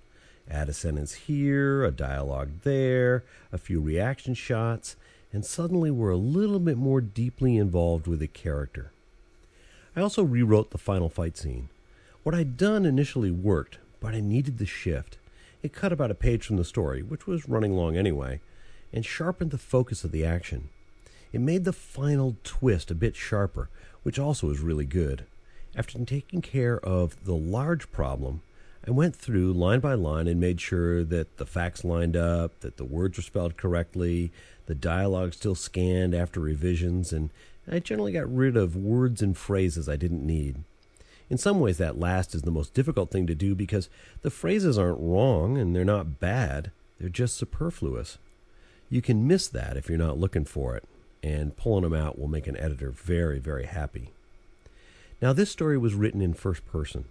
Add 0.51 0.69
a 0.69 0.73
sentence 0.73 1.15
here, 1.15 1.85
a 1.85 1.91
dialogue 1.91 2.51
there, 2.63 3.25
a 3.51 3.59
few 3.59 3.81
reaction 3.81 4.35
shots, 4.35 4.97
and 5.33 5.45
suddenly 5.45 5.91
we're 5.91 6.11
a 6.11 6.17
little 6.17 6.61
bit 6.61 6.77
more 6.77 7.01
deeply 7.01 7.57
involved 7.57 8.07
with 8.07 8.21
the 8.21 8.29
character. 8.29 8.93
I 9.97 10.01
also 10.01 10.23
rewrote 10.23 10.71
the 10.71 10.79
final 10.79 11.09
fight 11.09 11.37
scene. 11.37 11.69
What 12.23 12.35
I'd 12.35 12.57
done 12.57 12.85
initially 12.85 13.31
worked, 13.31 13.79
but 14.01 14.15
I 14.15 14.21
needed 14.21 14.59
the 14.59 14.67
shift. 14.67 15.19
It 15.63 15.73
cut 15.73 15.93
about 15.93 16.11
a 16.11 16.15
page 16.15 16.47
from 16.47 16.57
the 16.57 16.65
story, 16.65 17.03
which 17.03 17.27
was 17.27 17.49
running 17.49 17.73
long 17.73 17.97
anyway, 17.97 18.41
and 18.93 19.05
sharpened 19.05 19.51
the 19.51 19.59
focus 19.59 20.05
of 20.05 20.13
the 20.13 20.25
action. 20.25 20.69
It 21.33 21.41
made 21.41 21.65
the 21.65 21.73
final 21.73 22.37
twist 22.45 22.91
a 22.91 22.95
bit 22.95 23.17
sharper, 23.17 23.69
which 24.03 24.19
also 24.19 24.51
is 24.51 24.61
really 24.61 24.85
good. 24.85 25.25
After 25.75 25.99
taking 26.05 26.43
care 26.43 26.79
of 26.79 27.25
the 27.25 27.35
large 27.35 27.91
problem, 27.91 28.43
I 28.87 28.91
went 28.91 29.17
through 29.17 29.55
line 29.55 29.81
by 29.81 29.95
line 29.95 30.29
and 30.29 30.39
made 30.39 30.61
sure 30.61 31.05
that 31.05 31.39
the 31.39 31.47
facts 31.47 31.85
lined 31.85 32.17
up, 32.17 32.61
that 32.61 32.77
the 32.77 32.85
words 32.85 33.17
were 33.17 33.23
spelled 33.23 33.57
correctly, 33.57 34.31
the 34.67 34.75
dialogue 34.75 35.33
still 35.33 35.55
scanned 35.55 36.15
after 36.15 36.39
revisions, 36.39 37.13
and 37.13 37.31
I 37.67 37.79
generally 37.79 38.13
got 38.13 38.33
rid 38.33 38.59
of 38.59 38.77
words 38.77 39.23
and 39.23 39.37
phrases 39.37 39.89
I 39.89 39.97
didn't 39.97 40.27
need. 40.27 40.57
In 41.31 41.39
some 41.39 41.61
ways, 41.61 41.79
that 41.79 41.99
last 41.99 42.35
is 42.35 42.43
the 42.43 42.51
most 42.51 42.75
difficult 42.75 43.11
thing 43.11 43.27
to 43.27 43.35
do 43.35 43.55
because 43.55 43.89
the 44.21 44.31
phrases 44.31 44.79
aren't 44.79 45.01
wrong 45.01 45.57
and 45.57 45.75
they're 45.75 45.85
not 45.85 46.21
bad, 46.21 46.71
they're 47.01 47.09
just 47.09 47.37
superfluous. 47.37 48.19
You 48.91 49.01
can 49.01 49.27
miss 49.27 49.49
that 49.49 49.79
if 49.79 49.89
you're 49.89 49.97
not 49.97 50.19
looking 50.19 50.45
for 50.45 50.77
it, 50.77 50.85
and 51.23 51.57
pulling 51.57 51.85
them 51.85 51.95
out 51.95 52.19
will 52.19 52.29
make 52.29 52.47
an 52.47 52.59
editor 52.59 52.91
very, 52.91 53.39
very 53.39 53.65
happy. 53.65 54.11
Now, 55.23 55.33
this 55.33 55.51
story 55.51 55.79
was 55.79 55.95
written 55.95 56.21
in 56.21 56.35
first 56.35 56.67
person. 56.67 57.07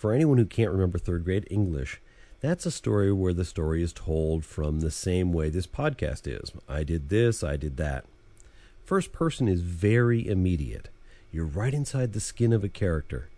For 0.00 0.14
anyone 0.14 0.38
who 0.38 0.46
can't 0.46 0.70
remember 0.70 0.96
third 0.96 1.24
grade 1.24 1.46
English, 1.50 2.00
that's 2.40 2.64
a 2.64 2.70
story 2.70 3.12
where 3.12 3.34
the 3.34 3.44
story 3.44 3.82
is 3.82 3.92
told 3.92 4.46
from 4.46 4.80
the 4.80 4.90
same 4.90 5.30
way 5.30 5.50
this 5.50 5.66
podcast 5.66 6.22
is. 6.26 6.52
I 6.66 6.84
did 6.84 7.10
this, 7.10 7.44
I 7.44 7.58
did 7.58 7.76
that. 7.76 8.06
First 8.82 9.12
person 9.12 9.46
is 9.46 9.60
very 9.60 10.26
immediate. 10.26 10.88
You're 11.30 11.44
right 11.44 11.74
inside 11.74 12.14
the 12.14 12.18
skin 12.20 12.54
of 12.54 12.64
a 12.64 12.68
character. 12.70 13.28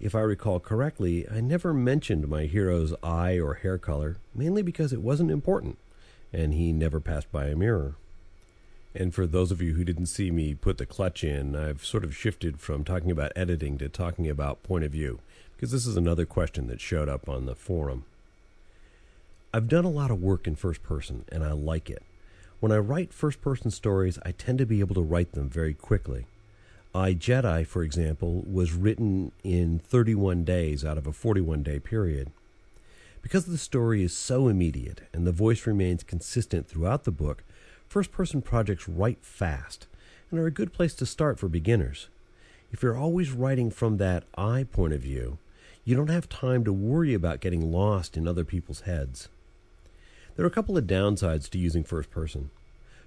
If 0.00 0.16
I 0.16 0.22
recall 0.22 0.58
correctly, 0.58 1.28
I 1.30 1.40
never 1.40 1.72
mentioned 1.72 2.26
my 2.26 2.46
hero's 2.46 2.92
eye 3.04 3.38
or 3.38 3.54
hair 3.54 3.78
color, 3.78 4.16
mainly 4.34 4.62
because 4.62 4.92
it 4.92 5.02
wasn't 5.02 5.30
important, 5.30 5.78
and 6.32 6.54
he 6.54 6.72
never 6.72 6.98
passed 6.98 7.30
by 7.30 7.46
a 7.46 7.54
mirror. 7.54 7.94
And 8.96 9.14
for 9.14 9.28
those 9.28 9.52
of 9.52 9.62
you 9.62 9.74
who 9.74 9.84
didn't 9.84 10.06
see 10.06 10.32
me 10.32 10.56
put 10.56 10.78
the 10.78 10.86
clutch 10.86 11.22
in, 11.22 11.54
I've 11.54 11.84
sort 11.84 12.02
of 12.02 12.16
shifted 12.16 12.58
from 12.58 12.82
talking 12.82 13.12
about 13.12 13.30
editing 13.36 13.78
to 13.78 13.88
talking 13.88 14.28
about 14.28 14.64
point 14.64 14.82
of 14.82 14.90
view, 14.90 15.20
because 15.60 15.72
this 15.72 15.86
is 15.86 15.98
another 15.98 16.24
question 16.24 16.68
that 16.68 16.80
showed 16.80 17.06
up 17.06 17.28
on 17.28 17.44
the 17.44 17.54
forum. 17.54 18.06
I've 19.52 19.68
done 19.68 19.84
a 19.84 19.90
lot 19.90 20.10
of 20.10 20.22
work 20.22 20.46
in 20.46 20.56
first 20.56 20.82
person, 20.82 21.26
and 21.30 21.44
I 21.44 21.52
like 21.52 21.90
it. 21.90 22.02
When 22.60 22.72
I 22.72 22.78
write 22.78 23.12
first 23.12 23.42
person 23.42 23.70
stories, 23.70 24.18
I 24.24 24.32
tend 24.32 24.56
to 24.60 24.64
be 24.64 24.80
able 24.80 24.94
to 24.94 25.02
write 25.02 25.32
them 25.32 25.50
very 25.50 25.74
quickly. 25.74 26.24
I 26.94 27.12
Jedi, 27.12 27.66
for 27.66 27.82
example, 27.82 28.42
was 28.50 28.72
written 28.72 29.32
in 29.44 29.80
31 29.80 30.44
days 30.44 30.82
out 30.82 30.96
of 30.96 31.06
a 31.06 31.12
41 31.12 31.62
day 31.62 31.78
period. 31.78 32.30
Because 33.20 33.44
the 33.44 33.58
story 33.58 34.02
is 34.02 34.16
so 34.16 34.48
immediate 34.48 35.02
and 35.12 35.26
the 35.26 35.30
voice 35.30 35.66
remains 35.66 36.02
consistent 36.02 36.68
throughout 36.68 37.04
the 37.04 37.10
book, 37.10 37.44
First 37.86 38.12
person 38.12 38.40
projects 38.40 38.88
write 38.88 39.18
fast 39.20 39.88
and 40.30 40.40
are 40.40 40.46
a 40.46 40.50
good 40.50 40.72
place 40.72 40.94
to 40.94 41.04
start 41.04 41.38
for 41.38 41.48
beginners. 41.48 42.08
If 42.72 42.82
you're 42.82 42.96
always 42.96 43.32
writing 43.32 43.70
from 43.70 43.98
that 43.98 44.24
I 44.38 44.64
point 44.64 44.94
of 44.94 45.02
view, 45.02 45.36
you 45.84 45.96
don't 45.96 46.10
have 46.10 46.28
time 46.28 46.64
to 46.64 46.72
worry 46.72 47.14
about 47.14 47.40
getting 47.40 47.72
lost 47.72 48.16
in 48.16 48.28
other 48.28 48.44
people's 48.44 48.82
heads. 48.82 49.28
There 50.36 50.44
are 50.44 50.48
a 50.48 50.52
couple 50.52 50.76
of 50.76 50.84
downsides 50.84 51.48
to 51.50 51.58
using 51.58 51.84
first 51.84 52.10
person. 52.10 52.50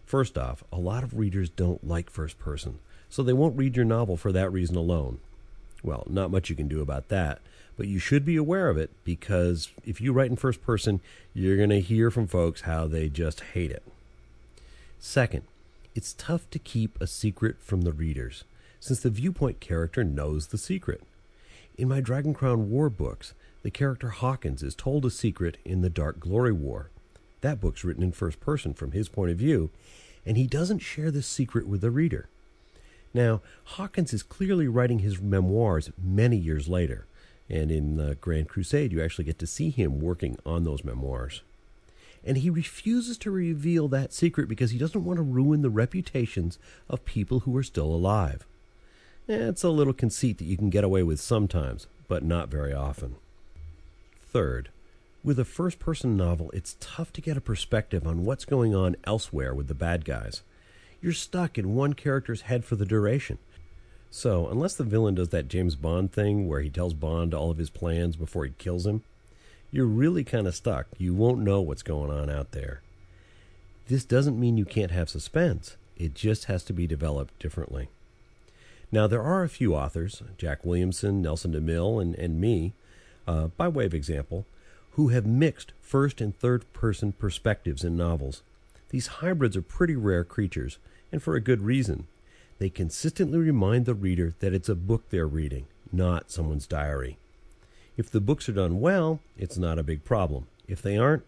First 0.05 0.37
off, 0.37 0.63
a 0.71 0.77
lot 0.77 1.03
of 1.03 1.17
readers 1.17 1.49
don't 1.49 1.87
like 1.87 2.09
first 2.09 2.37
person, 2.39 2.79
so 3.09 3.23
they 3.23 3.33
won't 3.33 3.57
read 3.57 3.75
your 3.75 3.85
novel 3.85 4.17
for 4.17 4.31
that 4.31 4.51
reason 4.51 4.75
alone. 4.75 5.19
Well, 5.81 6.05
not 6.09 6.31
much 6.31 6.49
you 6.49 6.55
can 6.55 6.67
do 6.67 6.81
about 6.81 7.09
that, 7.09 7.39
but 7.75 7.87
you 7.87 7.99
should 7.99 8.25
be 8.25 8.35
aware 8.35 8.69
of 8.69 8.77
it 8.77 8.91
because 9.03 9.71
if 9.85 9.99
you 9.99 10.13
write 10.13 10.29
in 10.29 10.35
first 10.35 10.61
person, 10.61 10.99
you're 11.33 11.57
going 11.57 11.69
to 11.69 11.79
hear 11.79 12.11
from 12.11 12.27
folks 12.27 12.61
how 12.61 12.87
they 12.87 13.09
just 13.09 13.41
hate 13.53 13.71
it. 13.71 13.83
Second, 14.99 15.43
it's 15.95 16.13
tough 16.13 16.49
to 16.51 16.59
keep 16.59 16.99
a 16.99 17.07
secret 17.07 17.57
from 17.59 17.81
the 17.81 17.93
readers, 17.93 18.43
since 18.79 18.99
the 18.99 19.09
viewpoint 19.09 19.59
character 19.59 20.03
knows 20.03 20.47
the 20.47 20.57
secret. 20.57 21.01
In 21.75 21.87
my 21.87 22.01
Dragon 22.01 22.35
Crown 22.35 22.69
War 22.69 22.87
books, 22.87 23.33
the 23.63 23.71
character 23.71 24.09
Hawkins 24.09 24.61
is 24.61 24.75
told 24.75 25.05
a 25.05 25.09
secret 25.09 25.57
in 25.65 25.81
the 25.81 25.89
Dark 25.89 26.19
Glory 26.19 26.51
War. 26.51 26.91
That 27.41 27.59
book's 27.59 27.83
written 27.83 28.03
in 28.03 28.11
first 28.11 28.39
person 28.39 28.75
from 28.75 28.91
his 28.91 29.09
point 29.09 29.31
of 29.31 29.37
view, 29.37 29.71
and 30.23 30.37
he 30.37 30.45
doesn't 30.45 30.79
share 30.79 31.09
the 31.09 31.23
secret 31.23 31.67
with 31.67 31.81
the 31.81 31.89
reader. 31.89 32.29
Now, 33.11 33.41
Hawkins 33.63 34.13
is 34.13 34.21
clearly 34.21 34.67
writing 34.67 34.99
his 34.99 35.19
memoirs 35.19 35.89
many 35.97 36.37
years 36.37 36.67
later, 36.67 37.07
and 37.49 37.71
in 37.71 37.97
the 37.97 38.15
Grand 38.15 38.49
Crusade, 38.49 38.91
you 38.91 39.01
actually 39.01 39.25
get 39.25 39.39
to 39.39 39.47
see 39.47 39.71
him 39.71 39.99
working 39.99 40.37
on 40.45 40.65
those 40.65 40.83
memoirs 40.83 41.41
and 42.25 42.37
he 42.37 42.49
refuses 42.49 43.17
to 43.17 43.29
reveal 43.29 43.89
that 43.89 44.13
secret 44.13 44.47
because 44.47 44.71
he 44.71 44.77
doesn't 44.77 45.03
want 45.03 45.17
to 45.17 45.23
ruin 45.23 45.61
the 45.61 45.69
reputations 45.69 46.57
of 46.89 47.03
people 47.03 47.41
who 47.41 47.55
are 47.57 47.63
still 47.63 47.87
alive. 47.87 48.45
Eh, 49.29 49.47
it's 49.47 49.63
a 49.63 49.69
little 49.69 49.93
conceit 49.93 50.37
that 50.37 50.45
you 50.45 50.57
can 50.57 50.69
get 50.69 50.83
away 50.83 51.03
with 51.03 51.19
sometimes, 51.19 51.87
but 52.07 52.23
not 52.23 52.49
very 52.49 52.73
often. 52.73 53.15
Third, 54.21 54.69
with 55.23 55.39
a 55.39 55.45
first 55.45 55.79
person 55.79 56.17
novel, 56.17 56.51
it's 56.51 56.75
tough 56.81 57.13
to 57.13 57.21
get 57.21 57.37
a 57.37 57.41
perspective 57.41 58.05
on 58.05 58.25
what's 58.25 58.43
going 58.43 58.75
on 58.75 58.97
elsewhere 59.05 59.53
with 59.53 59.67
the 59.67 59.73
bad 59.73 60.03
guys. 60.03 60.41
You're 61.01 61.13
stuck 61.13 61.57
in 61.57 61.75
one 61.75 61.93
character's 61.93 62.41
head 62.41 62.65
for 62.65 62.75
the 62.75 62.85
duration. 62.85 63.37
So, 64.11 64.47
unless 64.47 64.75
the 64.75 64.83
villain 64.83 65.15
does 65.15 65.29
that 65.29 65.47
James 65.47 65.75
Bond 65.75 66.11
thing 66.11 66.47
where 66.47 66.61
he 66.61 66.69
tells 66.69 66.93
Bond 66.93 67.33
all 67.33 67.49
of 67.49 67.57
his 67.57 67.69
plans 67.69 68.15
before 68.15 68.45
he 68.45 68.53
kills 68.57 68.85
him, 68.85 69.03
you're 69.71 69.85
really 69.85 70.23
kind 70.23 70.45
of 70.45 70.55
stuck. 70.55 70.87
You 70.97 71.13
won't 71.13 71.39
know 71.39 71.61
what's 71.61 71.81
going 71.81 72.11
on 72.11 72.29
out 72.29 72.51
there. 72.51 72.81
This 73.87 74.05
doesn't 74.05 74.39
mean 74.39 74.57
you 74.57 74.65
can't 74.65 74.91
have 74.91 75.09
suspense, 75.09 75.77
it 75.97 76.13
just 76.13 76.45
has 76.45 76.63
to 76.65 76.73
be 76.73 76.85
developed 76.85 77.39
differently. 77.39 77.89
Now, 78.93 79.07
there 79.07 79.23
are 79.23 79.41
a 79.41 79.49
few 79.49 79.73
authors, 79.73 80.21
Jack 80.37 80.63
Williamson, 80.63 81.19
Nelson 81.23 81.51
DeMille, 81.51 81.99
and, 81.99 82.13
and 82.13 82.39
me, 82.39 82.73
uh, 83.27 83.47
by 83.47 83.67
way 83.67 83.87
of 83.87 83.93
example, 83.95 84.45
who 84.91 85.07
have 85.07 85.25
mixed 85.25 85.73
first 85.81 86.21
and 86.21 86.37
third 86.37 86.71
person 86.73 87.11
perspectives 87.11 87.83
in 87.83 87.97
novels. 87.97 88.43
These 88.89 89.07
hybrids 89.07 89.57
are 89.57 89.63
pretty 89.63 89.95
rare 89.95 90.23
creatures, 90.23 90.77
and 91.11 91.23
for 91.23 91.35
a 91.35 91.41
good 91.41 91.61
reason. 91.61 92.05
They 92.59 92.69
consistently 92.69 93.39
remind 93.39 93.87
the 93.87 93.95
reader 93.95 94.35
that 94.41 94.53
it's 94.53 94.69
a 94.69 94.75
book 94.75 95.09
they're 95.09 95.25
reading, 95.25 95.65
not 95.91 96.29
someone's 96.29 96.67
diary. 96.67 97.17
If 97.97 98.11
the 98.11 98.21
books 98.21 98.47
are 98.47 98.53
done 98.53 98.79
well, 98.79 99.21
it's 99.35 99.57
not 99.57 99.79
a 99.79 99.83
big 99.83 100.03
problem. 100.03 100.45
If 100.67 100.83
they 100.83 100.99
aren't, 100.99 101.23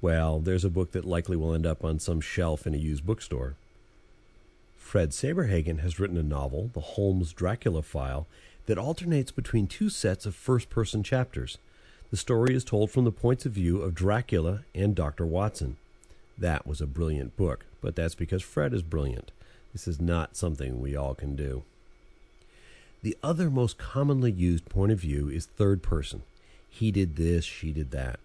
well, 0.00 0.40
there's 0.40 0.64
a 0.64 0.70
book 0.70 0.92
that 0.92 1.04
likely 1.04 1.36
will 1.36 1.52
end 1.52 1.66
up 1.66 1.84
on 1.84 1.98
some 1.98 2.22
shelf 2.22 2.66
in 2.66 2.72
a 2.72 2.78
used 2.78 3.04
bookstore. 3.04 3.56
Fred 4.90 5.10
Saberhagen 5.10 5.78
has 5.82 6.00
written 6.00 6.16
a 6.16 6.22
novel, 6.24 6.72
The 6.74 6.80
Holmes 6.80 7.32
Dracula 7.32 7.80
File, 7.80 8.26
that 8.66 8.76
alternates 8.76 9.30
between 9.30 9.68
two 9.68 9.88
sets 9.88 10.26
of 10.26 10.34
first 10.34 10.68
person 10.68 11.04
chapters. 11.04 11.58
The 12.10 12.16
story 12.16 12.56
is 12.56 12.64
told 12.64 12.90
from 12.90 13.04
the 13.04 13.12
points 13.12 13.46
of 13.46 13.52
view 13.52 13.80
of 13.82 13.94
Dracula 13.94 14.64
and 14.74 14.96
Dr. 14.96 15.24
Watson. 15.24 15.76
That 16.36 16.66
was 16.66 16.80
a 16.80 16.88
brilliant 16.88 17.36
book. 17.36 17.66
but 17.80 17.94
that's 17.94 18.16
because 18.16 18.42
Fred 18.42 18.74
is 18.74 18.82
brilliant. 18.82 19.30
This 19.72 19.86
is 19.86 20.00
not 20.00 20.34
something 20.36 20.80
we 20.80 20.96
all 20.96 21.14
can 21.14 21.36
do. 21.36 21.62
The 23.04 23.16
other 23.22 23.48
most 23.48 23.78
commonly 23.78 24.32
used 24.32 24.68
point 24.68 24.90
of 24.90 24.98
view 24.98 25.28
is 25.28 25.46
third 25.46 25.84
person. 25.84 26.22
He 26.68 26.90
did 26.90 27.14
this, 27.14 27.44
she 27.44 27.70
did 27.70 27.92
that. 27.92 28.18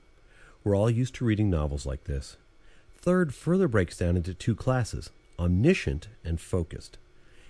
We're 0.63 0.75
all 0.75 0.89
used 0.89 1.13
to 1.15 1.25
reading 1.25 1.51
novels 1.51 1.86
like 1.86 2.05
this. 2.05 2.38
Third 2.98 3.36
further 3.36 3.67
breaks 3.67 3.98
down 3.98 4.17
into 4.17 4.34
two 4.34 4.55
classes 4.55 5.12
omniscient 5.39 6.08
and 6.24 6.39
focused. 6.39 6.98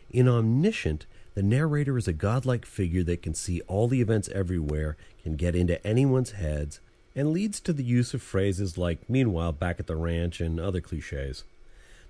In 0.09 0.27
omniscient, 0.27 1.05
the 1.33 1.43
narrator 1.43 1.97
is 1.97 2.07
a 2.07 2.13
godlike 2.13 2.65
figure 2.65 3.03
that 3.03 3.21
can 3.21 3.33
see 3.33 3.61
all 3.61 3.87
the 3.87 4.01
events 4.01 4.29
everywhere, 4.29 4.95
can 5.23 5.35
get 5.35 5.55
into 5.55 5.85
anyone's 5.85 6.31
heads, 6.31 6.79
and 7.15 7.31
leads 7.31 7.59
to 7.61 7.73
the 7.73 7.83
use 7.83 8.13
of 8.13 8.21
phrases 8.21 8.77
like, 8.77 9.09
meanwhile, 9.09 9.51
back 9.51 9.79
at 9.79 9.87
the 9.87 9.95
ranch, 9.95 10.39
and 10.39 10.59
other 10.59 10.81
cliches. 10.81 11.43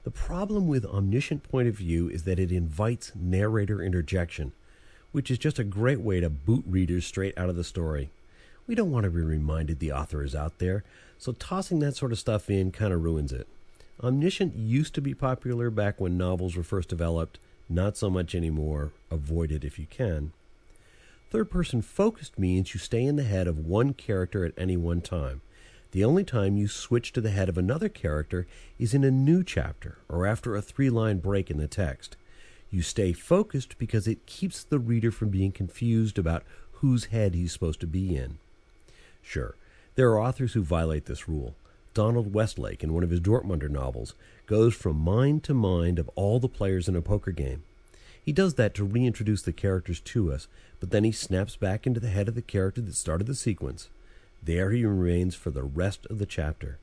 The 0.03 0.11
problem 0.11 0.67
with 0.67 0.85
omniscient 0.85 1.43
point 1.43 1.67
of 1.67 1.75
view 1.75 2.09
is 2.09 2.23
that 2.23 2.39
it 2.39 2.51
invites 2.51 3.11
narrator 3.15 3.81
interjection, 3.81 4.51
which 5.11 5.31
is 5.31 5.39
just 5.39 5.57
a 5.57 5.63
great 5.63 6.01
way 6.01 6.19
to 6.19 6.29
boot 6.29 6.63
readers 6.67 7.05
straight 7.05 7.35
out 7.37 7.49
of 7.49 7.55
the 7.55 7.63
story. 7.63 8.11
We 8.67 8.75
don't 8.75 8.91
want 8.91 9.05
to 9.05 9.09
be 9.09 9.21
reminded 9.21 9.79
the 9.79 9.91
author 9.91 10.23
is 10.23 10.35
out 10.35 10.59
there, 10.59 10.83
so 11.17 11.31
tossing 11.31 11.79
that 11.79 11.95
sort 11.95 12.11
of 12.11 12.19
stuff 12.19 12.49
in 12.49 12.71
kind 12.71 12.93
of 12.93 13.03
ruins 13.03 13.31
it. 13.31 13.47
Omniscient 14.03 14.55
used 14.55 14.93
to 14.95 15.01
be 15.01 15.13
popular 15.13 15.69
back 15.69 16.01
when 16.01 16.17
novels 16.17 16.55
were 16.55 16.63
first 16.63 16.89
developed, 16.89 17.39
not 17.69 17.95
so 17.95 18.09
much 18.09 18.35
anymore. 18.35 18.91
Avoid 19.09 19.51
it 19.51 19.63
if 19.63 19.79
you 19.79 19.85
can. 19.89 20.33
Third 21.31 21.49
person 21.49 21.81
focused 21.81 22.37
means 22.37 22.73
you 22.73 22.79
stay 22.79 23.03
in 23.03 23.15
the 23.15 23.23
head 23.23 23.47
of 23.47 23.65
one 23.65 23.93
character 23.93 24.45
at 24.45 24.53
any 24.57 24.77
one 24.77 25.01
time. 25.01 25.41
The 25.91 26.03
only 26.03 26.25
time 26.25 26.57
you 26.57 26.67
switch 26.67 27.13
to 27.13 27.21
the 27.21 27.31
head 27.31 27.47
of 27.47 27.57
another 27.57 27.87
character 27.87 28.47
is 28.77 28.93
in 28.93 29.05
a 29.05 29.11
new 29.11 29.43
chapter 29.43 29.97
or 30.09 30.25
after 30.25 30.55
a 30.55 30.61
three 30.61 30.89
line 30.89 31.19
break 31.19 31.49
in 31.49 31.57
the 31.57 31.67
text. 31.67 32.17
You 32.69 32.81
stay 32.81 33.13
focused 33.13 33.77
because 33.77 34.07
it 34.07 34.25
keeps 34.25 34.63
the 34.63 34.79
reader 34.79 35.11
from 35.11 35.29
being 35.29 35.53
confused 35.53 36.19
about 36.19 36.43
whose 36.73 37.05
head 37.05 37.33
he's 37.33 37.53
supposed 37.53 37.79
to 37.79 37.87
be 37.87 38.15
in. 38.15 38.39
Sure, 39.21 39.55
there 39.95 40.09
are 40.09 40.21
authors 40.21 40.53
who 40.53 40.63
violate 40.63 41.05
this 41.05 41.29
rule. 41.29 41.55
Donald 41.95 42.33
Westlake, 42.33 42.83
in 42.83 42.93
one 42.93 43.03
of 43.03 43.09
his 43.09 43.21
Dortmunder 43.21 43.69
novels, 43.69 44.15
goes 44.47 44.75
from 44.75 44.97
mind 44.97 45.43
to 45.45 45.53
mind 45.53 45.97
of 45.97 46.09
all 46.15 46.41
the 46.41 46.49
players 46.49 46.89
in 46.89 46.95
a 46.95 47.01
poker 47.01 47.31
game. 47.31 47.63
He 48.21 48.33
does 48.33 48.55
that 48.55 48.73
to 48.75 48.83
reintroduce 48.83 49.41
the 49.41 49.53
characters 49.53 50.01
to 50.01 50.33
us, 50.33 50.49
but 50.81 50.91
then 50.91 51.05
he 51.05 51.13
snaps 51.13 51.55
back 51.55 51.87
into 51.87 52.01
the 52.01 52.09
head 52.09 52.27
of 52.27 52.35
the 52.35 52.41
character 52.41 52.81
that 52.81 52.95
started 52.95 53.27
the 53.27 53.33
sequence. 53.33 53.89
There 54.43 54.71
he 54.71 54.83
remains 54.83 55.35
for 55.35 55.51
the 55.51 55.63
rest 55.63 56.05
of 56.07 56.19
the 56.19 56.25
chapter. 56.25 56.79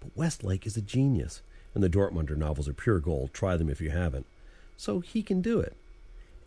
But 0.00 0.14
Westlake 0.14 0.66
is 0.66 0.76
a 0.76 0.82
genius, 0.82 1.40
and 1.74 1.82
the 1.82 1.88
Dortmunder 1.88 2.36
novels 2.36 2.68
are 2.68 2.74
pure 2.74 3.00
gold. 3.00 3.32
Try 3.32 3.56
them 3.56 3.70
if 3.70 3.80
you 3.80 3.90
haven't. 3.90 4.26
So 4.76 5.00
he 5.00 5.22
can 5.22 5.40
do 5.40 5.60
it. 5.60 5.76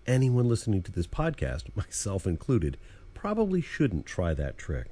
Anyone 0.06 0.48
listening 0.48 0.84
to 0.84 0.92
this 0.92 1.08
podcast, 1.08 1.64
myself 1.76 2.28
included, 2.28 2.78
probably 3.16 3.62
shouldn't 3.62 4.06
try 4.06 4.36
that 4.36 4.60
trick. 4.60 4.86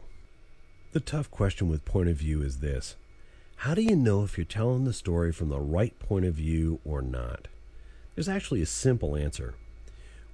The 0.93 1.00
tough 1.00 1.29
question 1.29 1.70
with 1.70 1.86
point 1.86 2.10
of 2.10 2.17
view 2.17 2.41
is 2.41 2.58
this 2.58 2.96
How 3.57 3.74
do 3.74 3.81
you 3.81 3.95
know 3.95 4.24
if 4.24 4.38
you're 4.38 4.45
telling 4.45 4.83
the 4.83 4.93
story 4.93 5.31
from 5.31 5.50
the 5.50 5.60
right 5.60 5.98
point 6.00 6.25
of 6.25 6.36
view 6.36 6.79
or 6.83 7.01
not? 7.01 7.48
There's 8.13 8.29
actually 8.29 8.62
a 8.62 8.65
simple 8.65 9.15
answer. 9.15 9.55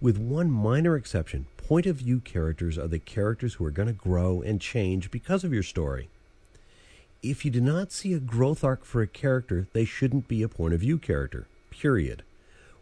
With 0.02 0.18
one 0.18 0.50
minor 0.50 0.96
exception, 0.96 1.46
point 1.58 1.86
of 1.86 1.98
view 1.98 2.22
characters 2.22 2.78
are 2.78 2.88
the 2.88 3.00
characters 3.00 3.56
who 3.56 3.66
are 3.66 3.72
going 3.72 3.88
to 3.88 3.94
grow 3.94 4.42
and 4.42 4.60
change 4.60 5.12
because 5.12 5.44
of 5.44 5.54
your 5.54 5.64
story. 5.64 6.10
If 7.22 7.44
you 7.44 7.52
do 7.52 7.62
not 7.62 7.92
see 7.92 8.14
a 8.14 8.20
growth 8.20 8.64
arc 8.64 8.86
for 8.86 9.02
a 9.02 9.08
character, 9.08 9.68
they 9.74 9.86
shouldn't 9.86 10.28
be 10.28 10.42
a 10.42 10.48
point 10.48 10.74
of 10.74 10.80
view 10.80 10.98
character. 10.98 11.48
Period. 11.70 12.24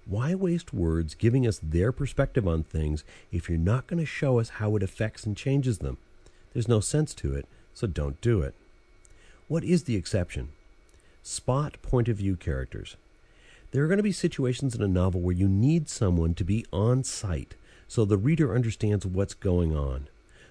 Why 0.06 0.36
waste 0.36 0.74
words 0.74 1.16
giving 1.16 1.46
us 1.46 1.60
their 1.62 1.92
perspective 1.92 2.48
on 2.48 2.64
things 2.64 3.04
if 3.32 3.50
you're 3.50 3.58
not 3.58 3.88
going 3.88 4.00
to 4.00 4.06
show 4.06 4.40
us 4.40 4.50
how 4.50 4.76
it 4.76 4.84
affects 4.84 5.26
and 5.26 5.36
changes 5.36 5.80
them? 5.80 5.98
There's 6.54 6.68
no 6.68 6.80
sense 6.80 7.14
to 7.16 7.34
it, 7.34 7.46
so 7.74 7.88
don't 7.88 8.22
do 8.22 8.42
it. 8.42 8.56
What 9.48 9.64
is 9.64 9.84
the 9.84 9.96
exception? 9.96 10.50
Spot 11.24 11.82
point 11.82 12.10
of 12.10 12.18
view 12.18 12.36
characters. 12.36 12.98
There 13.72 13.84
are 13.84 13.88
going 13.88 13.98
to 13.98 14.04
be 14.04 14.12
situations 14.12 14.76
in 14.76 14.82
a 14.82 14.90
novel 14.90 15.22
where 15.22 15.36
you 15.36 15.48
need 15.48 15.88
someone 15.88 16.34
to 16.34 16.44
be 16.44 16.66
on 16.74 17.06
site 17.06 17.56
so 17.88 18.04
the 18.04 18.18
reader 18.18 18.54
understands 18.54 19.06
what's 19.06 19.34
going 19.34 19.74
on. 19.74 20.10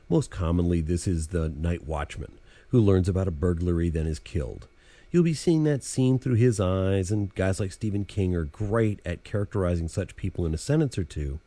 Most 0.09 0.31
commonly, 0.31 0.81
this 0.81 1.07
is 1.07 1.27
the 1.27 1.51
night 1.51 1.87
watchman 1.87 2.39
who 2.69 2.81
learns 2.81 3.09
about 3.09 3.29
a 3.29 3.33
burglary 3.33 3.91
then 3.91 4.07
is 4.07 4.19
killed. 4.19 4.67
You'll 5.11 5.25
be 5.25 5.35
seeing 5.35 5.65
that 5.65 5.85
scene 5.85 6.19
through 6.19 6.37
his 6.37 6.59
eyes, 6.59 7.11
and 7.11 7.35
guys 7.35 7.61
like 7.61 7.73
Stephen 7.73 8.07
King 8.07 8.35
are 8.35 8.45
great 8.45 9.01
at 9.05 9.25
characterizing 9.25 9.89
such 9.89 10.17
people 10.17 10.47
in 10.47 10.55
a 10.55 10.59
sentence 10.59 10.97
or 10.97 11.05
two 11.05 11.41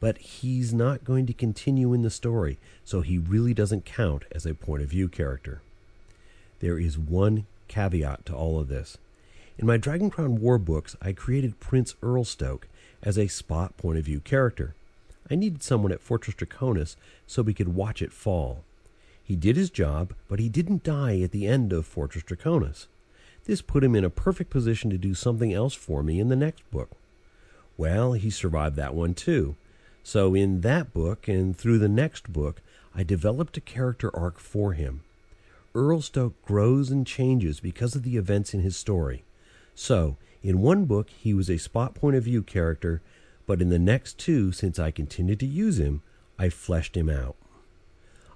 but 0.00 0.16
he's 0.16 0.72
not 0.72 1.04
going 1.04 1.26
to 1.26 1.34
continue 1.34 1.92
in 1.92 2.00
the 2.00 2.10
story, 2.10 2.58
so 2.82 3.02
he 3.02 3.18
really 3.18 3.52
doesn't 3.52 3.84
count 3.84 4.24
as 4.32 4.46
a 4.46 4.54
point 4.54 4.82
of 4.82 4.88
view 4.88 5.08
character. 5.08 5.60
There 6.60 6.78
is 6.78 6.98
one 6.98 7.46
caveat 7.68 8.24
to 8.26 8.34
all 8.34 8.58
of 8.58 8.68
this. 8.68 8.98
In 9.58 9.66
my 9.66 9.76
Dragon 9.76 10.10
Crown 10.10 10.40
War 10.40 10.58
books, 10.58 10.96
I 11.02 11.12
created 11.12 11.60
Prince 11.60 11.94
Erlestoke 12.02 12.68
as 13.02 13.18
a 13.18 13.28
spot 13.28 13.76
point 13.76 13.98
of 13.98 14.04
view 14.04 14.20
character. 14.20 14.74
I 15.30 15.34
needed 15.34 15.62
someone 15.62 15.92
at 15.92 16.00
Fortress 16.00 16.36
Draconis 16.36 16.96
so 17.26 17.42
we 17.42 17.54
could 17.54 17.74
watch 17.74 18.02
it 18.02 18.12
fall. 18.12 18.64
He 19.22 19.36
did 19.36 19.56
his 19.56 19.70
job, 19.70 20.14
but 20.28 20.40
he 20.40 20.48
didn't 20.48 20.82
die 20.82 21.20
at 21.20 21.30
the 21.30 21.46
end 21.46 21.72
of 21.72 21.86
Fortress 21.86 22.24
Draconis. 22.24 22.86
This 23.44 23.62
put 23.62 23.84
him 23.84 23.94
in 23.94 24.04
a 24.04 24.10
perfect 24.10 24.50
position 24.50 24.90
to 24.90 24.98
do 24.98 25.14
something 25.14 25.52
else 25.52 25.74
for 25.74 26.02
me 26.02 26.20
in 26.20 26.28
the 26.28 26.36
next 26.36 26.68
book. 26.70 26.90
Well, 27.76 28.14
he 28.14 28.30
survived 28.30 28.76
that 28.76 28.94
one 28.94 29.14
too, 29.14 29.56
so, 30.02 30.34
in 30.34 30.62
that 30.62 30.92
book 30.92 31.28
and 31.28 31.56
through 31.56 31.78
the 31.78 31.88
next 31.88 32.32
book, 32.32 32.62
I 32.94 33.02
developed 33.02 33.56
a 33.56 33.60
character 33.60 34.14
arc 34.16 34.38
for 34.38 34.72
him. 34.72 35.02
Erlestoke 35.74 36.40
grows 36.42 36.90
and 36.90 37.06
changes 37.06 37.60
because 37.60 37.94
of 37.94 38.02
the 38.02 38.16
events 38.16 38.54
in 38.54 38.60
his 38.60 38.76
story. 38.76 39.24
So, 39.74 40.16
in 40.42 40.60
one 40.60 40.84
book, 40.84 41.10
he 41.10 41.32
was 41.32 41.48
a 41.48 41.58
spot 41.58 41.94
point 41.94 42.16
of 42.16 42.24
view 42.24 42.42
character, 42.42 43.02
but 43.46 43.62
in 43.62 43.68
the 43.68 43.78
next 43.78 44.18
two, 44.18 44.52
since 44.52 44.78
I 44.78 44.90
continued 44.90 45.40
to 45.40 45.46
use 45.46 45.78
him, 45.78 46.02
I 46.38 46.48
fleshed 46.48 46.96
him 46.96 47.08
out. 47.08 47.36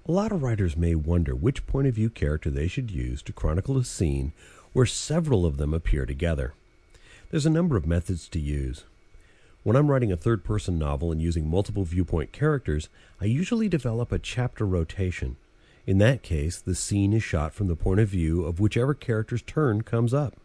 A 0.07 0.11
lot 0.11 0.31
of 0.31 0.43
writers 0.43 0.77
may 0.77 0.93
wonder 0.93 1.35
which 1.35 1.65
point 1.65 1.87
of 1.87 1.95
view 1.95 2.09
character 2.09 2.51
they 2.51 2.67
should 2.67 2.91
use 2.91 3.21
to 3.23 3.33
chronicle 3.33 3.77
a 3.77 3.83
scene 3.83 4.33
where 4.71 4.85
several 4.85 5.45
of 5.45 5.57
them 5.57 5.73
appear 5.73 6.05
together. 6.05 6.53
There's 7.31 7.45
a 7.45 7.49
number 7.49 7.75
of 7.75 7.87
methods 7.87 8.27
to 8.29 8.39
use. 8.39 8.83
When 9.63 9.75
I'm 9.75 9.89
writing 9.89 10.11
a 10.11 10.17
third 10.17 10.43
person 10.43 10.77
novel 10.77 11.11
and 11.11 11.19
using 11.19 11.49
multiple 11.49 11.85
viewpoint 11.85 12.31
characters, 12.31 12.87
I 13.19 13.25
usually 13.25 13.67
develop 13.67 14.11
a 14.11 14.19
chapter 14.19 14.65
rotation. 14.65 15.37
In 15.87 15.99
that 15.99 16.23
case, 16.23 16.57
the 16.59 16.73
scene 16.73 17.13
is 17.13 17.23
shot 17.23 17.53
from 17.53 17.67
the 17.67 17.75
point 17.75 17.99
of 17.99 18.09
view 18.09 18.43
of 18.43 18.59
whichever 18.59 18.93
character's 18.93 19.43
turn 19.43 19.83
comes 19.83 20.13
up. 20.13 20.35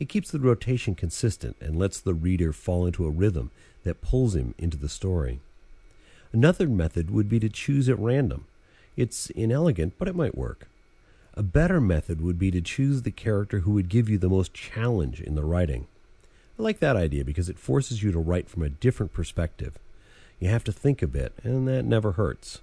It 0.00 0.08
keeps 0.08 0.30
the 0.30 0.40
rotation 0.40 0.94
consistent 0.94 1.56
and 1.60 1.78
lets 1.78 2.00
the 2.00 2.14
reader 2.14 2.52
fall 2.52 2.86
into 2.86 3.04
a 3.04 3.10
rhythm 3.10 3.50
that 3.84 4.00
pulls 4.00 4.34
him 4.34 4.54
into 4.58 4.78
the 4.78 4.88
story. 4.88 5.40
Another 6.32 6.66
method 6.66 7.10
would 7.10 7.28
be 7.28 7.38
to 7.40 7.50
choose 7.50 7.88
at 7.88 7.98
random. 7.98 8.46
It's 8.96 9.28
inelegant, 9.30 9.94
but 9.98 10.08
it 10.08 10.16
might 10.16 10.36
work. 10.36 10.68
A 11.34 11.42
better 11.42 11.80
method 11.80 12.20
would 12.20 12.38
be 12.38 12.50
to 12.50 12.60
choose 12.60 13.02
the 13.02 13.10
character 13.10 13.60
who 13.60 13.72
would 13.72 13.88
give 13.88 14.08
you 14.08 14.18
the 14.18 14.28
most 14.28 14.54
challenge 14.54 15.20
in 15.20 15.34
the 15.34 15.44
writing. 15.44 15.86
I 16.58 16.62
like 16.62 16.80
that 16.80 16.96
idea 16.96 17.24
because 17.24 17.48
it 17.48 17.58
forces 17.58 18.02
you 18.02 18.12
to 18.12 18.18
write 18.18 18.48
from 18.48 18.62
a 18.62 18.70
different 18.70 19.12
perspective. 19.12 19.78
You 20.40 20.48
have 20.48 20.64
to 20.64 20.72
think 20.72 21.02
a 21.02 21.06
bit, 21.06 21.34
and 21.42 21.68
that 21.68 21.84
never 21.84 22.12
hurts. 22.12 22.60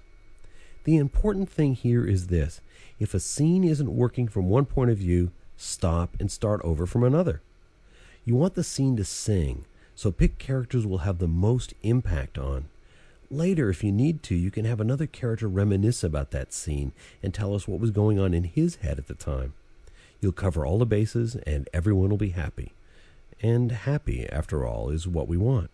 The 0.84 0.96
important 0.96 1.50
thing 1.50 1.74
here 1.74 2.06
is 2.06 2.28
this 2.28 2.60
if 2.98 3.14
a 3.14 3.20
scene 3.20 3.64
isn't 3.64 3.94
working 3.94 4.28
from 4.28 4.48
one 4.48 4.64
point 4.64 4.90
of 4.90 4.98
view, 4.98 5.30
stop 5.56 6.16
and 6.18 6.30
start 6.30 6.60
over 6.64 6.86
from 6.86 7.04
another. 7.04 7.42
You 8.24 8.34
want 8.36 8.54
the 8.54 8.64
scene 8.64 8.96
to 8.96 9.04
sing, 9.04 9.64
so 9.94 10.10
pick 10.10 10.38
characters 10.38 10.86
will 10.86 10.98
have 10.98 11.18
the 11.18 11.28
most 11.28 11.74
impact 11.82 12.38
on. 12.38 12.68
Later, 13.30 13.70
if 13.70 13.84
you 13.84 13.92
need 13.92 14.22
to, 14.24 14.34
you 14.34 14.50
can 14.50 14.64
have 14.64 14.80
another 14.80 15.06
character 15.06 15.48
reminisce 15.48 16.02
about 16.02 16.32
that 16.32 16.52
scene 16.52 16.92
and 17.22 17.32
tell 17.32 17.54
us 17.54 17.68
what 17.68 17.80
was 17.80 17.90
going 17.90 18.18
on 18.18 18.34
in 18.34 18.44
his 18.44 18.76
head 18.76 18.98
at 18.98 19.06
the 19.06 19.14
time. 19.14 19.54
You'll 20.20 20.32
cover 20.32 20.66
all 20.66 20.78
the 20.78 20.86
bases, 20.86 21.36
and 21.46 21.68
everyone 21.72 22.10
will 22.10 22.16
be 22.16 22.30
happy 22.30 22.72
and 23.42 23.72
happy, 23.72 24.28
after 24.28 24.66
all, 24.66 24.90
is 24.90 25.08
what 25.08 25.28
we 25.28 25.36
want. 25.36 25.70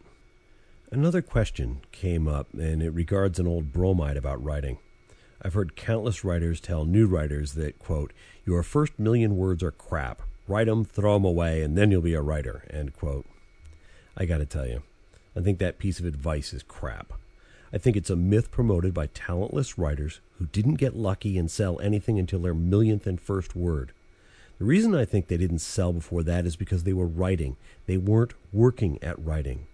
Another 0.90 1.22
question 1.22 1.80
came 1.90 2.28
up, 2.28 2.52
and 2.54 2.82
it 2.82 2.90
regards 2.90 3.38
an 3.38 3.46
old 3.46 3.72
bromide 3.72 4.16
about 4.16 4.42
writing. 4.42 4.78
I've 5.42 5.54
heard 5.54 5.76
countless 5.76 6.24
writers 6.24 6.60
tell 6.60 6.84
new 6.84 7.06
writers 7.06 7.52
that, 7.52 7.78
quote, 7.78 8.12
your 8.44 8.62
first 8.62 8.98
million 8.98 9.36
words 9.36 9.62
are 9.62 9.70
crap. 9.70 10.22
Write 10.48 10.68
'em, 10.68 10.84
throw 10.84 11.16
'em 11.16 11.24
away, 11.24 11.62
and 11.62 11.76
then 11.76 11.90
you'll 11.90 12.00
be 12.00 12.14
a 12.14 12.22
writer, 12.22 12.62
end 12.70 12.94
quote. 12.94 13.26
I 14.16 14.24
gotta 14.24 14.46
tell 14.46 14.66
you, 14.66 14.82
I 15.34 15.40
think 15.40 15.58
that 15.58 15.78
piece 15.78 16.00
of 16.00 16.06
advice 16.06 16.52
is 16.52 16.62
crap. 16.62 17.12
I 17.72 17.78
think 17.78 17.96
it's 17.96 18.10
a 18.10 18.16
myth 18.16 18.50
promoted 18.50 18.94
by 18.94 19.08
talentless 19.08 19.76
writers 19.76 20.20
who 20.38 20.46
didn't 20.46 20.74
get 20.76 20.96
lucky 20.96 21.36
and 21.36 21.50
sell 21.50 21.80
anything 21.80 22.18
until 22.18 22.40
their 22.40 22.54
millionth 22.54 23.06
and 23.06 23.20
first 23.20 23.54
word. 23.54 23.92
The 24.58 24.64
reason 24.64 24.94
I 24.94 25.04
think 25.04 25.26
they 25.26 25.36
didn't 25.36 25.58
sell 25.58 25.92
before 25.92 26.22
that 26.22 26.46
is 26.46 26.56
because 26.56 26.84
they 26.84 26.94
were 26.94 27.06
writing. 27.06 27.56
They 27.86 27.98
weren't 27.98 28.32
working 28.52 29.02
at 29.02 29.22
writing. 29.22 29.66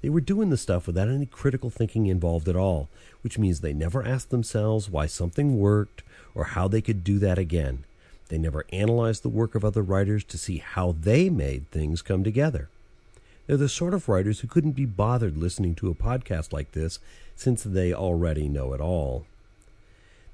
They 0.00 0.08
were 0.08 0.20
doing 0.20 0.50
the 0.50 0.56
stuff 0.56 0.86
without 0.86 1.08
any 1.08 1.26
critical 1.26 1.70
thinking 1.70 2.06
involved 2.06 2.48
at 2.48 2.56
all, 2.56 2.88
which 3.22 3.38
means 3.38 3.60
they 3.60 3.72
never 3.72 4.04
asked 4.04 4.30
themselves 4.30 4.88
why 4.88 5.06
something 5.06 5.58
worked 5.58 6.02
or 6.34 6.44
how 6.44 6.68
they 6.68 6.80
could 6.80 7.02
do 7.02 7.18
that 7.18 7.38
again. 7.38 7.84
They 8.28 8.38
never 8.38 8.64
analyzed 8.72 9.22
the 9.22 9.28
work 9.28 9.54
of 9.54 9.64
other 9.64 9.82
writers 9.82 10.22
to 10.24 10.38
see 10.38 10.58
how 10.58 10.94
they 11.00 11.28
made 11.30 11.70
things 11.70 12.02
come 12.02 12.22
together. 12.22 12.68
They're 13.46 13.56
the 13.56 13.68
sort 13.68 13.94
of 13.94 14.08
writers 14.08 14.40
who 14.40 14.48
couldn't 14.48 14.72
be 14.72 14.84
bothered 14.84 15.36
listening 15.36 15.74
to 15.76 15.90
a 15.90 15.94
podcast 15.94 16.52
like 16.52 16.72
this 16.72 16.98
since 17.34 17.62
they 17.62 17.92
already 17.92 18.48
know 18.48 18.74
it 18.74 18.80
all. 18.80 19.24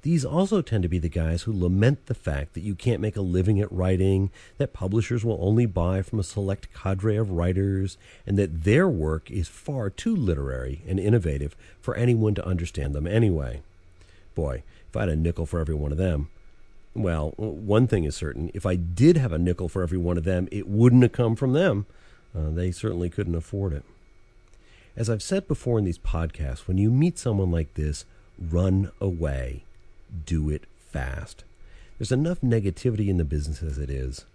These 0.05 0.23
also 0.23 0.61
tend 0.61 0.83
to 0.83 0.87
be 0.87 0.99
the 0.99 1.09
guys 1.09 1.41
who 1.41 1.59
lament 1.59 2.05
the 2.05 2.13
fact 2.13 2.53
that 2.53 2.61
you 2.61 2.75
can't 2.75 3.01
make 3.01 3.15
a 3.15 3.21
living 3.21 3.59
at 3.59 3.71
writing, 3.71 4.29
that 4.59 4.71
publishers 4.71 5.25
will 5.25 5.39
only 5.41 5.65
buy 5.65 6.03
from 6.03 6.19
a 6.19 6.23
select 6.23 6.71
cadre 6.75 7.15
of 7.15 7.31
writers, 7.31 7.97
and 8.27 8.37
that 8.37 8.65
their 8.65 8.87
work 8.87 9.31
is 9.31 9.47
far 9.47 9.89
too 9.89 10.15
literary 10.15 10.83
and 10.87 10.99
innovative 10.99 11.55
for 11.81 11.95
anyone 11.95 12.35
to 12.35 12.45
understand 12.45 12.93
them 12.93 13.07
anyway. 13.07 13.63
Boy, 14.35 14.61
if 14.87 14.95
I 14.95 14.99
had 14.99 15.09
a 15.09 15.15
nickel 15.15 15.47
for 15.47 15.59
every 15.59 15.73
one 15.73 15.91
of 15.91 15.97
them. 15.97 16.29
Well, 16.93 17.33
one 17.37 17.87
thing 17.87 18.03
is 18.03 18.15
certain 18.15 18.51
if 18.53 18.63
I 18.63 18.75
did 18.75 19.17
have 19.17 19.31
a 19.31 19.39
nickel 19.39 19.69
for 19.69 19.81
every 19.81 19.97
one 19.97 20.19
of 20.19 20.23
them, 20.23 20.47
it 20.51 20.67
wouldn't 20.67 21.01
have 21.01 21.13
come 21.13 21.35
from 21.35 21.53
them. 21.53 21.87
Uh, 22.37 22.51
they 22.51 22.69
certainly 22.69 23.09
couldn't 23.09 23.33
afford 23.33 23.73
it. 23.73 23.83
As 24.95 25.09
I've 25.09 25.23
said 25.23 25.47
before 25.47 25.79
in 25.79 25.85
these 25.85 25.97
podcasts, 25.97 26.67
when 26.67 26.77
you 26.77 26.91
meet 26.91 27.17
someone 27.17 27.49
like 27.49 27.73
this, 27.73 28.05
run 28.37 28.91
away 29.01 29.63
do 30.25 30.49
it 30.49 30.65
fast. 30.77 31.43
There's 31.97 32.11
enough 32.11 32.41
negativity 32.41 33.07
in 33.07 33.17
the 33.17 33.25
business 33.25 33.63
as 33.63 33.77
it 33.77 33.89
is. 33.89 34.25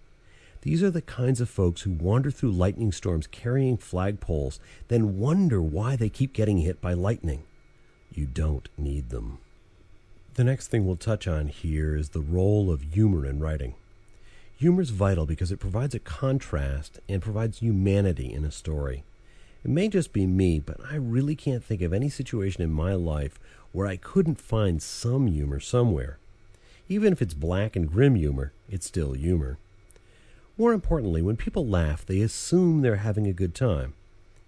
These 0.61 0.83
are 0.83 0.91
the 0.91 1.01
kinds 1.01 1.41
of 1.41 1.49
folks 1.49 1.81
who 1.81 1.91
wander 1.91 2.29
through 2.29 2.51
lightning 2.51 2.91
storms 2.91 3.25
carrying 3.27 3.77
flagpoles, 3.77 4.59
then 4.89 5.17
wonder 5.17 5.61
why 5.61 5.95
they 5.95 6.09
keep 6.09 6.33
getting 6.33 6.59
hit 6.59 6.79
by 6.79 6.93
lightning. 6.93 7.43
You 8.13 8.27
don't 8.27 8.69
need 8.77 9.09
them. 9.09 9.39
The 10.35 10.43
next 10.43 10.67
thing 10.67 10.85
we'll 10.85 10.97
touch 10.97 11.27
on 11.27 11.47
here 11.47 11.95
is 11.95 12.09
the 12.09 12.21
role 12.21 12.71
of 12.71 12.93
humor 12.93 13.25
in 13.25 13.39
writing. 13.39 13.75
Humor 14.57 14.83
is 14.83 14.91
vital 14.91 15.25
because 15.25 15.51
it 15.51 15.59
provides 15.59 15.95
a 15.95 15.99
contrast 15.99 16.99
and 17.09 17.21
provides 17.21 17.59
humanity 17.59 18.31
in 18.31 18.45
a 18.45 18.51
story. 18.51 19.03
It 19.63 19.71
may 19.71 19.89
just 19.89 20.13
be 20.13 20.25
me, 20.25 20.59
but 20.59 20.77
I 20.89 20.95
really 20.95 21.35
can't 21.35 21.63
think 21.63 21.81
of 21.81 21.93
any 21.93 22.09
situation 22.09 22.61
in 22.61 22.71
my 22.71 22.93
life 22.93 23.39
where 23.71 23.87
I 23.87 23.97
couldn't 23.97 24.41
find 24.41 24.81
some 24.81 25.27
humor 25.27 25.59
somewhere. 25.59 26.17
Even 26.89 27.13
if 27.13 27.21
it's 27.21 27.33
black 27.33 27.75
and 27.75 27.89
grim 27.89 28.15
humor, 28.15 28.51
it's 28.69 28.85
still 28.85 29.13
humor. 29.13 29.57
More 30.57 30.73
importantly, 30.73 31.21
when 31.21 31.37
people 31.37 31.65
laugh, 31.65 32.05
they 32.05 32.21
assume 32.21 32.81
they're 32.81 32.97
having 32.97 33.27
a 33.27 33.33
good 33.33 33.55
time. 33.55 33.93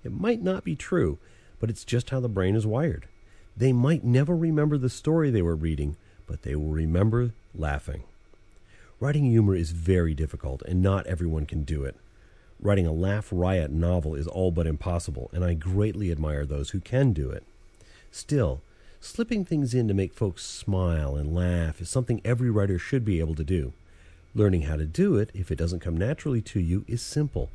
It 0.03 0.11
might 0.11 0.41
not 0.41 0.63
be 0.63 0.75
true, 0.75 1.17
but 1.59 1.69
it's 1.69 1.85
just 1.85 2.09
how 2.09 2.19
the 2.19 2.27
brain 2.27 2.55
is 2.55 2.67
wired. 2.67 3.07
They 3.55 3.71
might 3.71 4.03
never 4.03 4.35
remember 4.35 4.77
the 4.77 4.89
story 4.89 5.29
they 5.31 5.41
were 5.41 5.55
reading, 5.55 5.95
but 6.27 6.41
they 6.41 6.55
will 6.55 6.69
remember 6.69 7.31
laughing. 7.55 8.03
Writing 8.99 9.25
humor 9.25 9.55
is 9.55 9.71
very 9.71 10.13
difficult, 10.13 10.61
and 10.63 10.81
not 10.81 11.07
everyone 11.07 11.45
can 11.45 11.63
do 11.63 11.83
it. 11.83 11.95
Writing 12.59 12.87
a 12.87 12.93
laugh 12.93 13.29
riot 13.31 13.71
novel 13.71 14.15
is 14.15 14.27
all 14.27 14.51
but 14.51 14.67
impossible, 14.67 15.29
and 15.33 15.43
I 15.43 15.53
greatly 15.53 16.11
admire 16.11 16.45
those 16.45 16.71
who 16.71 16.79
can 16.79 17.13
do 17.13 17.29
it. 17.29 17.43
Still, 18.11 18.61
Slipping 19.03 19.43
things 19.43 19.73
in 19.73 19.89
to 19.89 19.93
make 19.93 20.13
folks 20.13 20.45
smile 20.45 21.17
and 21.17 21.35
laugh 21.35 21.81
is 21.81 21.89
something 21.89 22.21
every 22.23 22.49
writer 22.49 22.79
should 22.79 23.03
be 23.03 23.19
able 23.19 23.35
to 23.35 23.43
do. 23.43 23.73
Learning 24.33 24.61
how 24.61 24.77
to 24.77 24.85
do 24.85 25.17
it, 25.17 25.29
if 25.33 25.51
it 25.51 25.57
doesn't 25.57 25.81
come 25.81 25.97
naturally 25.97 26.41
to 26.41 26.61
you, 26.61 26.85
is 26.87 27.01
simple. 27.01 27.49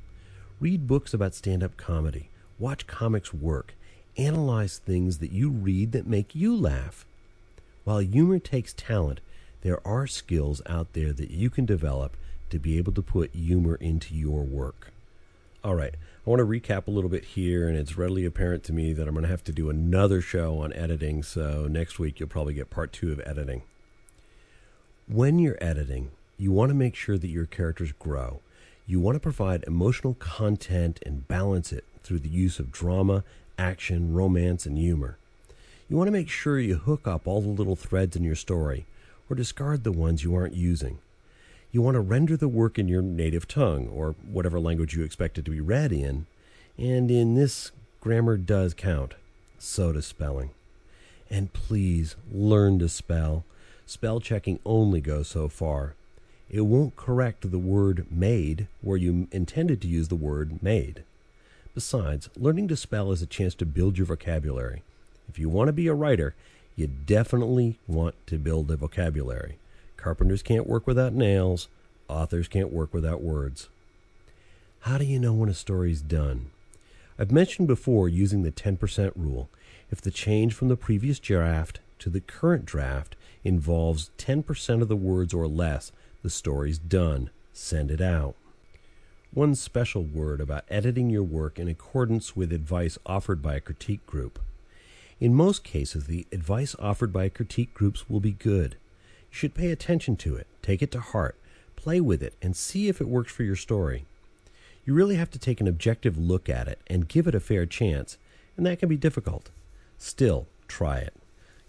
Read 0.61 0.87
books 0.87 1.15
about 1.15 1.35
stand 1.35 1.63
up 1.63 1.79
comedy, 1.79 2.29
watch 2.59 2.87
comics 2.87 3.33
work, 3.33 3.73
analyze 4.19 4.77
things 4.77 5.19
that 5.19 5.33
you 5.33 5.49
read 5.49 5.93
that 5.93 6.07
make 6.07 6.35
you 6.35 6.55
laugh. 6.55 7.07
While 7.85 8.01
humor 8.01 8.39
takes 8.39 8.75
talent, 8.75 9.21
there 9.63 9.81
are 9.89 10.07
skills 10.07 10.61
out 10.67 10.93
there 10.93 11.15
that 11.15 11.31
you 11.31 11.49
can 11.49 11.65
develop 11.65 12.15
to 12.51 12.59
be 12.59 12.77
able 12.77 12.93
to 12.93 13.03
put 13.03 13.31
humor 13.35 13.77
into 13.77 14.15
your 14.15 14.43
work. 14.43 14.93
All 15.65 15.75
right, 15.75 15.95
I 16.29 16.31
want 16.31 16.41
to 16.41 16.45
recap 16.45 16.87
a 16.87 16.91
little 16.91 17.09
bit 17.09 17.25
here, 17.25 17.69
and 17.69 17.79
it's 17.79 17.97
readily 17.97 18.27
apparent 18.27 18.63
to 18.65 18.75
me 18.75 18.93
that 18.93 19.09
I'm 19.09 19.15
going 19.15 19.25
to 19.25 19.31
have 19.31 19.45
to 19.45 19.53
do 19.53 19.71
another 19.71 20.21
show 20.21 20.59
on 20.59 20.75
editing. 20.75 21.23
So 21.23 21.67
next 21.67 21.99
week, 21.99 22.21
you'll 22.21 22.29
probably 22.29 22.53
get 22.53 22.69
part 22.69 22.93
two 22.93 23.11
of 23.13 23.21
editing. 23.25 23.63
When 25.07 25.39
you're 25.39 25.57
editing, 25.59 26.11
you 26.37 26.53
want 26.53 26.69
to 26.69 26.75
make 26.75 26.95
sure 26.95 27.17
that 27.17 27.29
your 27.29 27.47
characters 27.47 27.93
grow. 27.99 28.43
You 28.87 29.01
want 29.01 29.17
to 29.17 29.21
provide 29.21 29.65
emotional 29.67 30.13
content 30.19 31.01
and 31.07 31.27
balance 31.27 31.73
it 31.73 31.85
through 32.03 32.19
the 32.19 32.29
use 32.29 32.59
of 32.59 32.73
drama, 32.73 33.25
action, 33.59 34.13
romance, 34.13 34.67
and 34.67 34.77
humor. 34.77 35.17
You 35.89 35.97
want 35.97 36.09
to 36.09 36.13
make 36.13 36.29
sure 36.29 36.61
you 36.61 36.75
hook 36.75 37.09
up 37.09 37.27
all 37.27 37.41
the 37.41 37.49
little 37.49 37.75
threads 37.75 38.17
in 38.17 38.23
your 38.23 38.35
story, 38.35 38.85
or 39.31 39.37
discard 39.37 39.83
the 39.83 39.93
ones 39.93 40.25
you 40.25 40.35
aren't 40.35 40.53
using 40.53 40.99
you 41.71 41.83
want 41.83 41.95
to 41.95 42.01
render 42.01 42.37
the 42.37 42.49
work 42.49 42.79
in 42.79 42.89
your 42.89 43.03
native 43.03 43.47
tongue, 43.47 43.89
or 43.89 44.15
whatever 44.31 44.59
language 44.59 44.95
you 44.95 45.05
expect 45.05 45.39
it 45.39 45.45
to 45.45 45.51
be 45.51 45.61
read 45.61 45.93
in, 45.93 46.27
and 46.79 47.11
in 47.11 47.35
this, 47.35 47.73
grammar 48.01 48.37
does 48.37 48.75
count. 48.75 49.15
So 49.59 49.93
does 49.93 50.07
spelling. 50.07 50.51
And 51.31 51.53
please 51.53 52.17
learn 52.33 52.79
to 52.79 52.89
spell. 52.89 53.45
Spell 53.87 54.21
checking 54.21 54.61
only 54.65 55.01
goes 55.01 55.29
so 55.29 55.49
far. 55.49 55.95
It 56.51 56.63
won't 56.63 56.97
correct 56.97 57.51
the 57.51 57.59
word 57.59 58.07
made 58.11 58.69
where 58.81 58.97
you 58.97 59.29
intended 59.33 59.83
to 59.83 59.89
use 59.89 60.09
the 60.09 60.15
word 60.15 60.63
made. 60.63 61.03
Besides, 61.75 62.31
learning 62.37 62.69
to 62.69 62.77
spell 62.77 63.13
is 63.13 63.21
a 63.21 63.27
chance 63.27 63.55
to 63.57 63.67
build 63.67 63.99
your 63.99 64.07
vocabulary. 64.07 64.83
If 65.29 65.39
you 65.39 65.49
want 65.51 65.69
to 65.69 65.73
be 65.73 65.89
a 65.89 65.95
writer, 65.95 66.35
you 66.77 66.87
definitely 66.87 67.79
want 67.87 68.15
to 68.29 68.39
build 68.39 68.71
a 68.71 68.77
vocabulary. 68.77 69.59
Carpenters 69.99 70.43
can't 70.43 70.67
work 70.67 70.87
without 70.87 71.13
nails. 71.13 71.69
Authors 72.09 72.49
can't 72.49 72.73
work 72.73 72.95
without 72.95 73.21
words. 73.21 73.69
How 74.81 74.97
do 74.97 75.05
you 75.05 75.19
know 75.19 75.35
when 75.35 75.51
a 75.51 75.55
story's 75.55 76.01
done? 76.01 76.51
I've 77.19 77.33
mentioned 77.33 77.67
before 77.67 78.09
using 78.09 78.43
the 78.43 78.53
10% 78.53 79.13
rule. 79.17 79.51
If 79.91 80.01
the 80.01 80.13
change 80.13 80.55
from 80.55 80.69
the 80.69 80.77
previous 80.77 81.19
draft 81.19 81.81
to 81.99 82.11
the 82.11 82.21
current 82.21 82.65
draft 82.65 83.17
involves 83.43 84.11
10% 84.19 84.83
of 84.83 84.89
the 84.89 84.97
words 84.97 85.35
or 85.35 85.49
less, 85.49 85.91
the 86.23 86.31
story's 86.31 86.79
done. 86.79 87.31
Send 87.53 87.91
it 87.91 88.01
out. 88.01 88.37
One 89.35 89.57
special 89.57 90.05
word 90.05 90.41
about 90.41 90.65
editing 90.71 91.11
your 91.11 91.25
work 91.25 91.59
in 91.59 91.67
accordance 91.67 92.37
with 92.37 92.53
advice 92.53 92.99
offered 93.05 93.43
by 93.43 93.57
a 93.57 93.61
critique 93.61 94.07
group. 94.07 94.39
In 95.19 95.35
most 95.35 95.65
cases, 95.65 96.05
the 96.05 96.25
advice 96.31 96.77
offered 96.79 97.13
by 97.13 97.29
critique 97.29 97.75
groups 97.75 98.09
will 98.09 98.21
be 98.21 98.33
good. 98.33 98.77
You 99.31 99.37
should 99.37 99.55
pay 99.55 99.71
attention 99.71 100.17
to 100.17 100.37
it, 100.37 100.47
take 100.63 100.83
it 100.83 100.91
to 100.93 101.01
heart, 101.01 101.37
play 101.77 102.01
with 102.01 102.23
it, 102.23 102.35
and 102.43 102.57
see 102.57 102.89
if 102.89 103.01
it 103.01 103.09
works 103.09 103.33
for 103.33 103.43
your 103.43 103.57
story. 103.57 104.05
You 104.85 104.95
really 104.95 105.17
have 105.17 105.31
to 105.33 105.39
take 105.39 105.61
an 105.61 105.69
objective 105.69 106.17
look 106.17 106.49
at 106.49 106.67
it 106.69 106.79
and 106.87 107.09
give 107.09 107.27
it 107.27 107.35
a 107.35 107.41
fair 107.41 107.67
chance, 107.67 108.17
and 108.57 108.65
that 108.67 108.79
can 108.79 108.89
be 108.89 108.97
difficult. 108.97 109.51
Still, 109.99 110.47
try 110.67 110.99
it. 110.99 111.15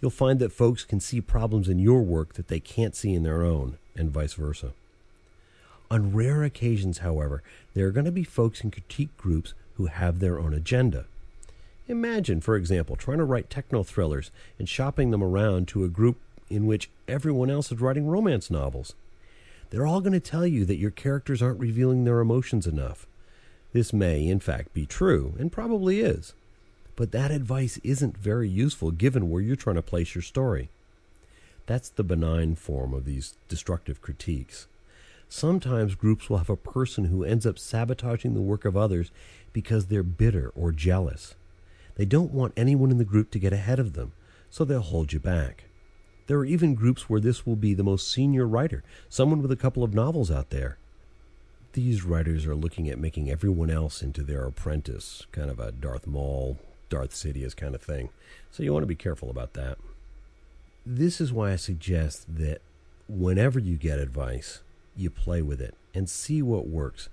You'll 0.01 0.11
find 0.11 0.39
that 0.39 0.53
folks 0.53 0.85
can 0.85 0.99
see 0.99 1.19
problems 1.19 1.67
in 1.67 1.79
your 1.79 2.01
work 2.01 2.33
that 2.33 2.47
they 2.47 2.59
can't 2.59 2.95
see 2.95 3.13
in 3.13 3.23
their 3.23 3.43
own, 3.43 3.77
and 3.95 4.09
vice 4.09 4.33
versa. 4.33 4.71
On 5.91 6.13
rare 6.13 6.43
occasions, 6.43 6.99
however, 6.99 7.43
there 7.73 7.87
are 7.87 7.91
going 7.91 8.05
to 8.05 8.11
be 8.11 8.23
folks 8.23 8.61
in 8.61 8.71
critique 8.71 9.15
groups 9.17 9.53
who 9.75 9.87
have 9.87 10.19
their 10.19 10.39
own 10.39 10.53
agenda. 10.53 11.05
Imagine, 11.87 12.39
for 12.39 12.55
example, 12.55 12.95
trying 12.95 13.17
to 13.17 13.25
write 13.25 13.49
techno 13.49 13.81
thrillers 13.81 14.29
and 14.59 14.69
shopping 14.69 15.09
them 15.09 15.23
around 15.23 15.67
to 15.69 15.83
a 15.83 15.89
group 15.89 16.17
in 16.49 16.65
which 16.65 16.89
everyone 17.07 17.49
else 17.49 17.71
is 17.71 17.81
writing 17.81 18.07
romance 18.07 18.49
novels. 18.49 18.93
They're 19.69 19.85
all 19.85 20.01
going 20.01 20.13
to 20.13 20.19
tell 20.19 20.47
you 20.47 20.65
that 20.65 20.77
your 20.77 20.91
characters 20.91 21.41
aren't 21.41 21.59
revealing 21.59 22.03
their 22.03 22.19
emotions 22.19 22.65
enough. 22.65 23.05
This 23.71 23.93
may, 23.93 24.27
in 24.27 24.39
fact, 24.39 24.73
be 24.73 24.85
true, 24.85 25.35
and 25.37 25.51
probably 25.51 25.99
is. 25.99 26.33
But 26.95 27.11
that 27.11 27.31
advice 27.31 27.79
isn't 27.83 28.17
very 28.17 28.49
useful 28.49 28.91
given 28.91 29.29
where 29.29 29.41
you're 29.41 29.55
trying 29.55 29.75
to 29.75 29.81
place 29.81 30.15
your 30.15 30.21
story. 30.23 30.69
That's 31.67 31.89
the 31.89 32.03
benign 32.03 32.55
form 32.55 32.95
of 32.95 33.05
these 33.05 33.35
destructive 33.47 34.01
critiques. 34.01 34.67
Sometimes 35.29 35.93
groups 35.93 36.29
will 36.29 36.39
have 36.39 36.49
a 36.49 36.55
person 36.55 37.05
who 37.05 37.23
ends 37.23 37.45
up 37.45 37.59
sabotaging 37.59 38.33
the 38.33 38.41
work 38.41 38.65
of 38.65 38.75
others 38.75 39.11
because 39.53 39.85
they're 39.85 40.01
bitter 40.01 40.51
or 40.55 40.71
jealous. 40.71 41.35
They 41.95 42.05
don't 42.05 42.33
want 42.33 42.53
anyone 42.57 42.89
in 42.89 42.97
the 42.97 43.05
group 43.05 43.29
to 43.31 43.39
get 43.39 43.53
ahead 43.53 43.77
of 43.77 43.93
them, 43.93 44.13
so 44.49 44.65
they'll 44.65 44.81
hold 44.81 45.13
you 45.13 45.19
back. 45.19 45.65
There 46.29 46.37
are 46.37 46.45
even 46.45 46.75
groups 46.75 47.09
where 47.09 47.19
this 47.19 47.47
will 47.47 47.55
be 47.55 47.73
the 47.73 47.83
most 47.83 48.07
senior 48.07 48.45
writer, 48.45 48.83
someone 49.09 49.41
with 49.41 49.51
a 49.51 49.55
couple 49.55 49.83
of 49.83 49.95
novels 49.95 50.29
out 50.29 50.51
there. 50.51 50.77
These 51.73 52.03
writers 52.03 52.45
are 52.45 52.53
looking 52.53 52.87
at 52.87 52.99
making 52.99 53.31
everyone 53.31 53.71
else 53.71 54.03
into 54.03 54.21
their 54.21 54.45
apprentice, 54.45 55.25
kind 55.31 55.49
of 55.49 55.59
a 55.59 55.71
Darth 55.71 56.05
Maul, 56.05 56.59
Darth 56.87 57.15
Sidious 57.15 57.57
kind 57.57 57.73
of 57.73 57.81
thing. 57.81 58.09
So 58.51 58.61
you 58.61 58.71
want 58.71 58.83
to 58.83 58.87
be 58.87 58.93
careful 58.93 59.31
about 59.31 59.53
that. 59.53 59.79
This 60.85 61.19
is 61.19 61.33
why 61.33 61.51
I 61.51 61.55
suggest 61.55 62.27
that 62.37 62.61
whenever 63.07 63.57
you 63.57 63.75
get 63.75 63.97
advice, 63.97 64.59
you 64.95 65.09
play 65.09 65.41
with 65.41 65.59
it 65.59 65.73
and 65.95 66.07
see 66.07 66.43
what 66.43 66.67
works. 66.67 67.09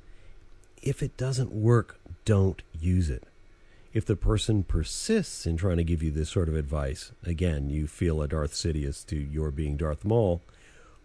If 0.82 1.02
it 1.02 1.16
doesn't 1.16 1.52
work, 1.52 1.98
don't 2.26 2.60
use 2.78 3.08
it. 3.08 3.22
If 3.96 4.04
the 4.04 4.14
person 4.14 4.62
persists 4.62 5.46
in 5.46 5.56
trying 5.56 5.78
to 5.78 5.82
give 5.82 6.02
you 6.02 6.10
this 6.10 6.28
sort 6.28 6.50
of 6.50 6.54
advice, 6.54 7.12
again, 7.24 7.70
you 7.70 7.86
feel 7.86 8.20
a 8.20 8.28
Darth 8.28 8.52
Sidious 8.52 9.06
to 9.06 9.16
your 9.16 9.50
being 9.50 9.78
Darth 9.78 10.04
Maul, 10.04 10.42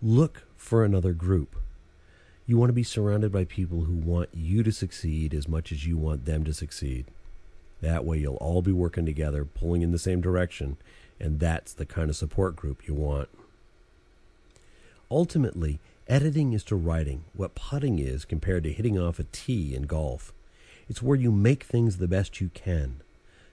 look 0.01 0.43
for 0.57 0.83
another 0.83 1.13
group. 1.13 1.55
You 2.45 2.57
want 2.57 2.67
to 2.67 2.73
be 2.73 2.83
surrounded 2.83 3.31
by 3.31 3.45
people 3.45 3.85
who 3.85 3.93
want 3.93 4.27
you 4.33 4.61
to 4.63 4.73
succeed 4.73 5.33
as 5.33 5.47
much 5.47 5.71
as 5.71 5.87
you 5.87 5.97
want 5.97 6.25
them 6.25 6.43
to 6.43 6.53
succeed. 6.53 7.05
That 7.79 8.03
way, 8.03 8.17
you'll 8.17 8.35
all 8.35 8.61
be 8.61 8.73
working 8.73 9.05
together, 9.05 9.45
pulling 9.45 9.83
in 9.83 9.93
the 9.93 9.97
same 9.97 10.19
direction, 10.19 10.75
and 11.17 11.39
that's 11.39 11.71
the 11.71 11.85
kind 11.85 12.09
of 12.09 12.17
support 12.17 12.57
group 12.57 12.85
you 12.85 12.93
want. 12.93 13.29
Ultimately, 15.09 15.79
editing 16.09 16.51
is 16.51 16.65
to 16.65 16.75
writing 16.75 17.23
what 17.31 17.55
putting 17.55 17.99
is 17.99 18.25
compared 18.25 18.65
to 18.65 18.73
hitting 18.73 18.99
off 18.99 19.17
a 19.17 19.23
tee 19.31 19.73
in 19.73 19.83
golf. 19.83 20.33
It's 20.91 21.01
where 21.01 21.17
you 21.17 21.31
make 21.31 21.63
things 21.63 21.99
the 21.99 22.07
best 22.09 22.41
you 22.41 22.49
can. 22.53 23.01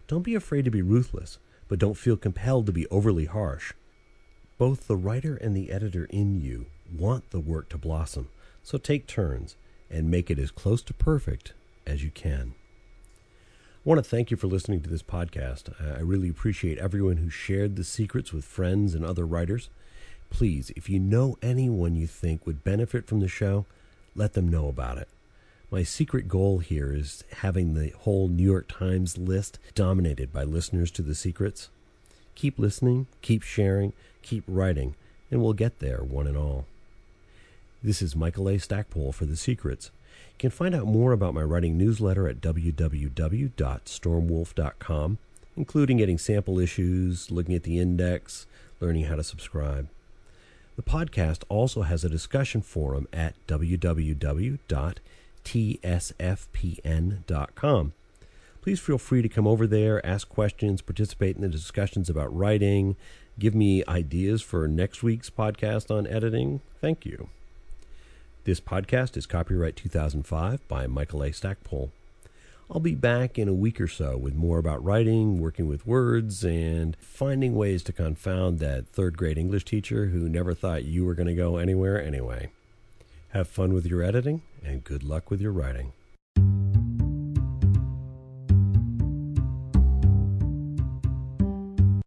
Don't 0.08 0.24
be 0.24 0.34
afraid 0.34 0.64
to 0.64 0.72
be 0.72 0.82
ruthless, 0.82 1.38
but 1.68 1.78
don't 1.78 1.94
feel 1.94 2.16
compelled 2.16 2.66
to 2.66 2.72
be 2.72 2.88
overly 2.88 3.26
harsh. 3.26 3.74
Both 4.58 4.88
the 4.88 4.96
writer 4.96 5.36
and 5.36 5.56
the 5.56 5.70
editor 5.70 6.06
in 6.06 6.40
you 6.40 6.66
want 6.92 7.30
the 7.30 7.38
work 7.38 7.68
to 7.68 7.78
blossom, 7.78 8.28
so 8.64 8.76
take 8.76 9.06
turns 9.06 9.54
and 9.88 10.10
make 10.10 10.32
it 10.32 10.38
as 10.40 10.50
close 10.50 10.82
to 10.82 10.92
perfect 10.92 11.52
as 11.86 12.02
you 12.02 12.10
can. 12.10 12.54
I 13.06 13.88
want 13.88 14.02
to 14.02 14.10
thank 14.10 14.32
you 14.32 14.36
for 14.36 14.48
listening 14.48 14.80
to 14.82 14.90
this 14.90 15.04
podcast. 15.04 15.72
I 15.80 16.00
really 16.00 16.28
appreciate 16.28 16.78
everyone 16.78 17.18
who 17.18 17.30
shared 17.30 17.76
the 17.76 17.84
secrets 17.84 18.32
with 18.32 18.44
friends 18.44 18.96
and 18.96 19.04
other 19.04 19.24
writers. 19.24 19.70
Please, 20.28 20.72
if 20.74 20.90
you 20.90 20.98
know 20.98 21.36
anyone 21.40 21.94
you 21.94 22.08
think 22.08 22.46
would 22.46 22.64
benefit 22.64 23.06
from 23.06 23.20
the 23.20 23.28
show, 23.28 23.64
let 24.16 24.32
them 24.32 24.48
know 24.48 24.66
about 24.66 24.98
it. 24.98 25.08
My 25.70 25.82
secret 25.82 26.28
goal 26.28 26.60
here 26.60 26.94
is 26.94 27.24
having 27.42 27.74
the 27.74 27.90
whole 27.90 28.28
New 28.28 28.42
York 28.42 28.68
Times 28.68 29.18
list 29.18 29.58
dominated 29.74 30.32
by 30.32 30.44
listeners 30.44 30.90
to 30.92 31.02
the 31.02 31.14
secrets. 31.14 31.68
Keep 32.34 32.58
listening, 32.58 33.06
keep 33.20 33.42
sharing, 33.42 33.92
keep 34.22 34.44
writing, 34.48 34.94
and 35.30 35.42
we'll 35.42 35.52
get 35.52 35.80
there, 35.80 35.98
one 35.98 36.26
and 36.26 36.38
all. 36.38 36.64
This 37.82 38.00
is 38.00 38.16
Michael 38.16 38.48
A. 38.48 38.56
Stackpole 38.56 39.12
for 39.12 39.26
The 39.26 39.36
Secrets. 39.36 39.90
You 40.32 40.38
can 40.38 40.50
find 40.50 40.74
out 40.74 40.86
more 40.86 41.12
about 41.12 41.34
my 41.34 41.42
writing 41.42 41.76
newsletter 41.76 42.26
at 42.26 42.40
www.stormwolf.com, 42.40 45.18
including 45.54 45.98
getting 45.98 46.18
sample 46.18 46.58
issues, 46.58 47.30
looking 47.30 47.54
at 47.54 47.64
the 47.64 47.78
index, 47.78 48.46
learning 48.80 49.04
how 49.04 49.16
to 49.16 49.22
subscribe. 49.22 49.90
The 50.76 50.82
podcast 50.82 51.42
also 51.50 51.82
has 51.82 52.04
a 52.04 52.08
discussion 52.08 52.62
forum 52.62 53.06
at 53.12 53.34
www 53.46 54.58
tsfpn.com. 55.44 56.32
Please 58.60 58.80
feel 58.80 58.98
free 58.98 59.22
to 59.22 59.28
come 59.28 59.46
over 59.46 59.66
there, 59.66 60.04
ask 60.04 60.28
questions, 60.28 60.82
participate 60.82 61.36
in 61.36 61.42
the 61.42 61.48
discussions 61.48 62.10
about 62.10 62.36
writing, 62.36 62.96
give 63.38 63.54
me 63.54 63.84
ideas 63.86 64.42
for 64.42 64.68
next 64.68 65.02
week's 65.02 65.30
podcast 65.30 65.90
on 65.90 66.06
editing. 66.06 66.60
Thank 66.80 67.06
you. 67.06 67.28
This 68.44 68.60
podcast 68.60 69.16
is 69.16 69.26
copyright 69.26 69.76
2005 69.76 70.66
by 70.68 70.86
Michael 70.86 71.22
A. 71.22 71.32
Stackpole. 71.32 71.92
I'll 72.70 72.80
be 72.80 72.94
back 72.94 73.38
in 73.38 73.48
a 73.48 73.54
week 73.54 73.80
or 73.80 73.88
so 73.88 74.18
with 74.18 74.34
more 74.34 74.58
about 74.58 74.84
writing, 74.84 75.40
working 75.40 75.66
with 75.66 75.86
words, 75.86 76.44
and 76.44 76.94
finding 77.00 77.54
ways 77.54 77.82
to 77.84 77.92
confound 77.92 78.58
that 78.58 78.86
third 78.88 79.16
grade 79.16 79.38
English 79.38 79.64
teacher 79.64 80.06
who 80.06 80.28
never 80.28 80.52
thought 80.52 80.84
you 80.84 81.06
were 81.06 81.14
going 81.14 81.28
to 81.28 81.34
go 81.34 81.56
anywhere 81.56 82.02
anyway. 82.02 82.50
Have 83.32 83.46
fun 83.46 83.74
with 83.74 83.84
your 83.84 84.02
editing, 84.02 84.40
and 84.64 84.82
good 84.82 85.02
luck 85.02 85.30
with 85.30 85.38
your 85.38 85.52
writing. 85.52 85.92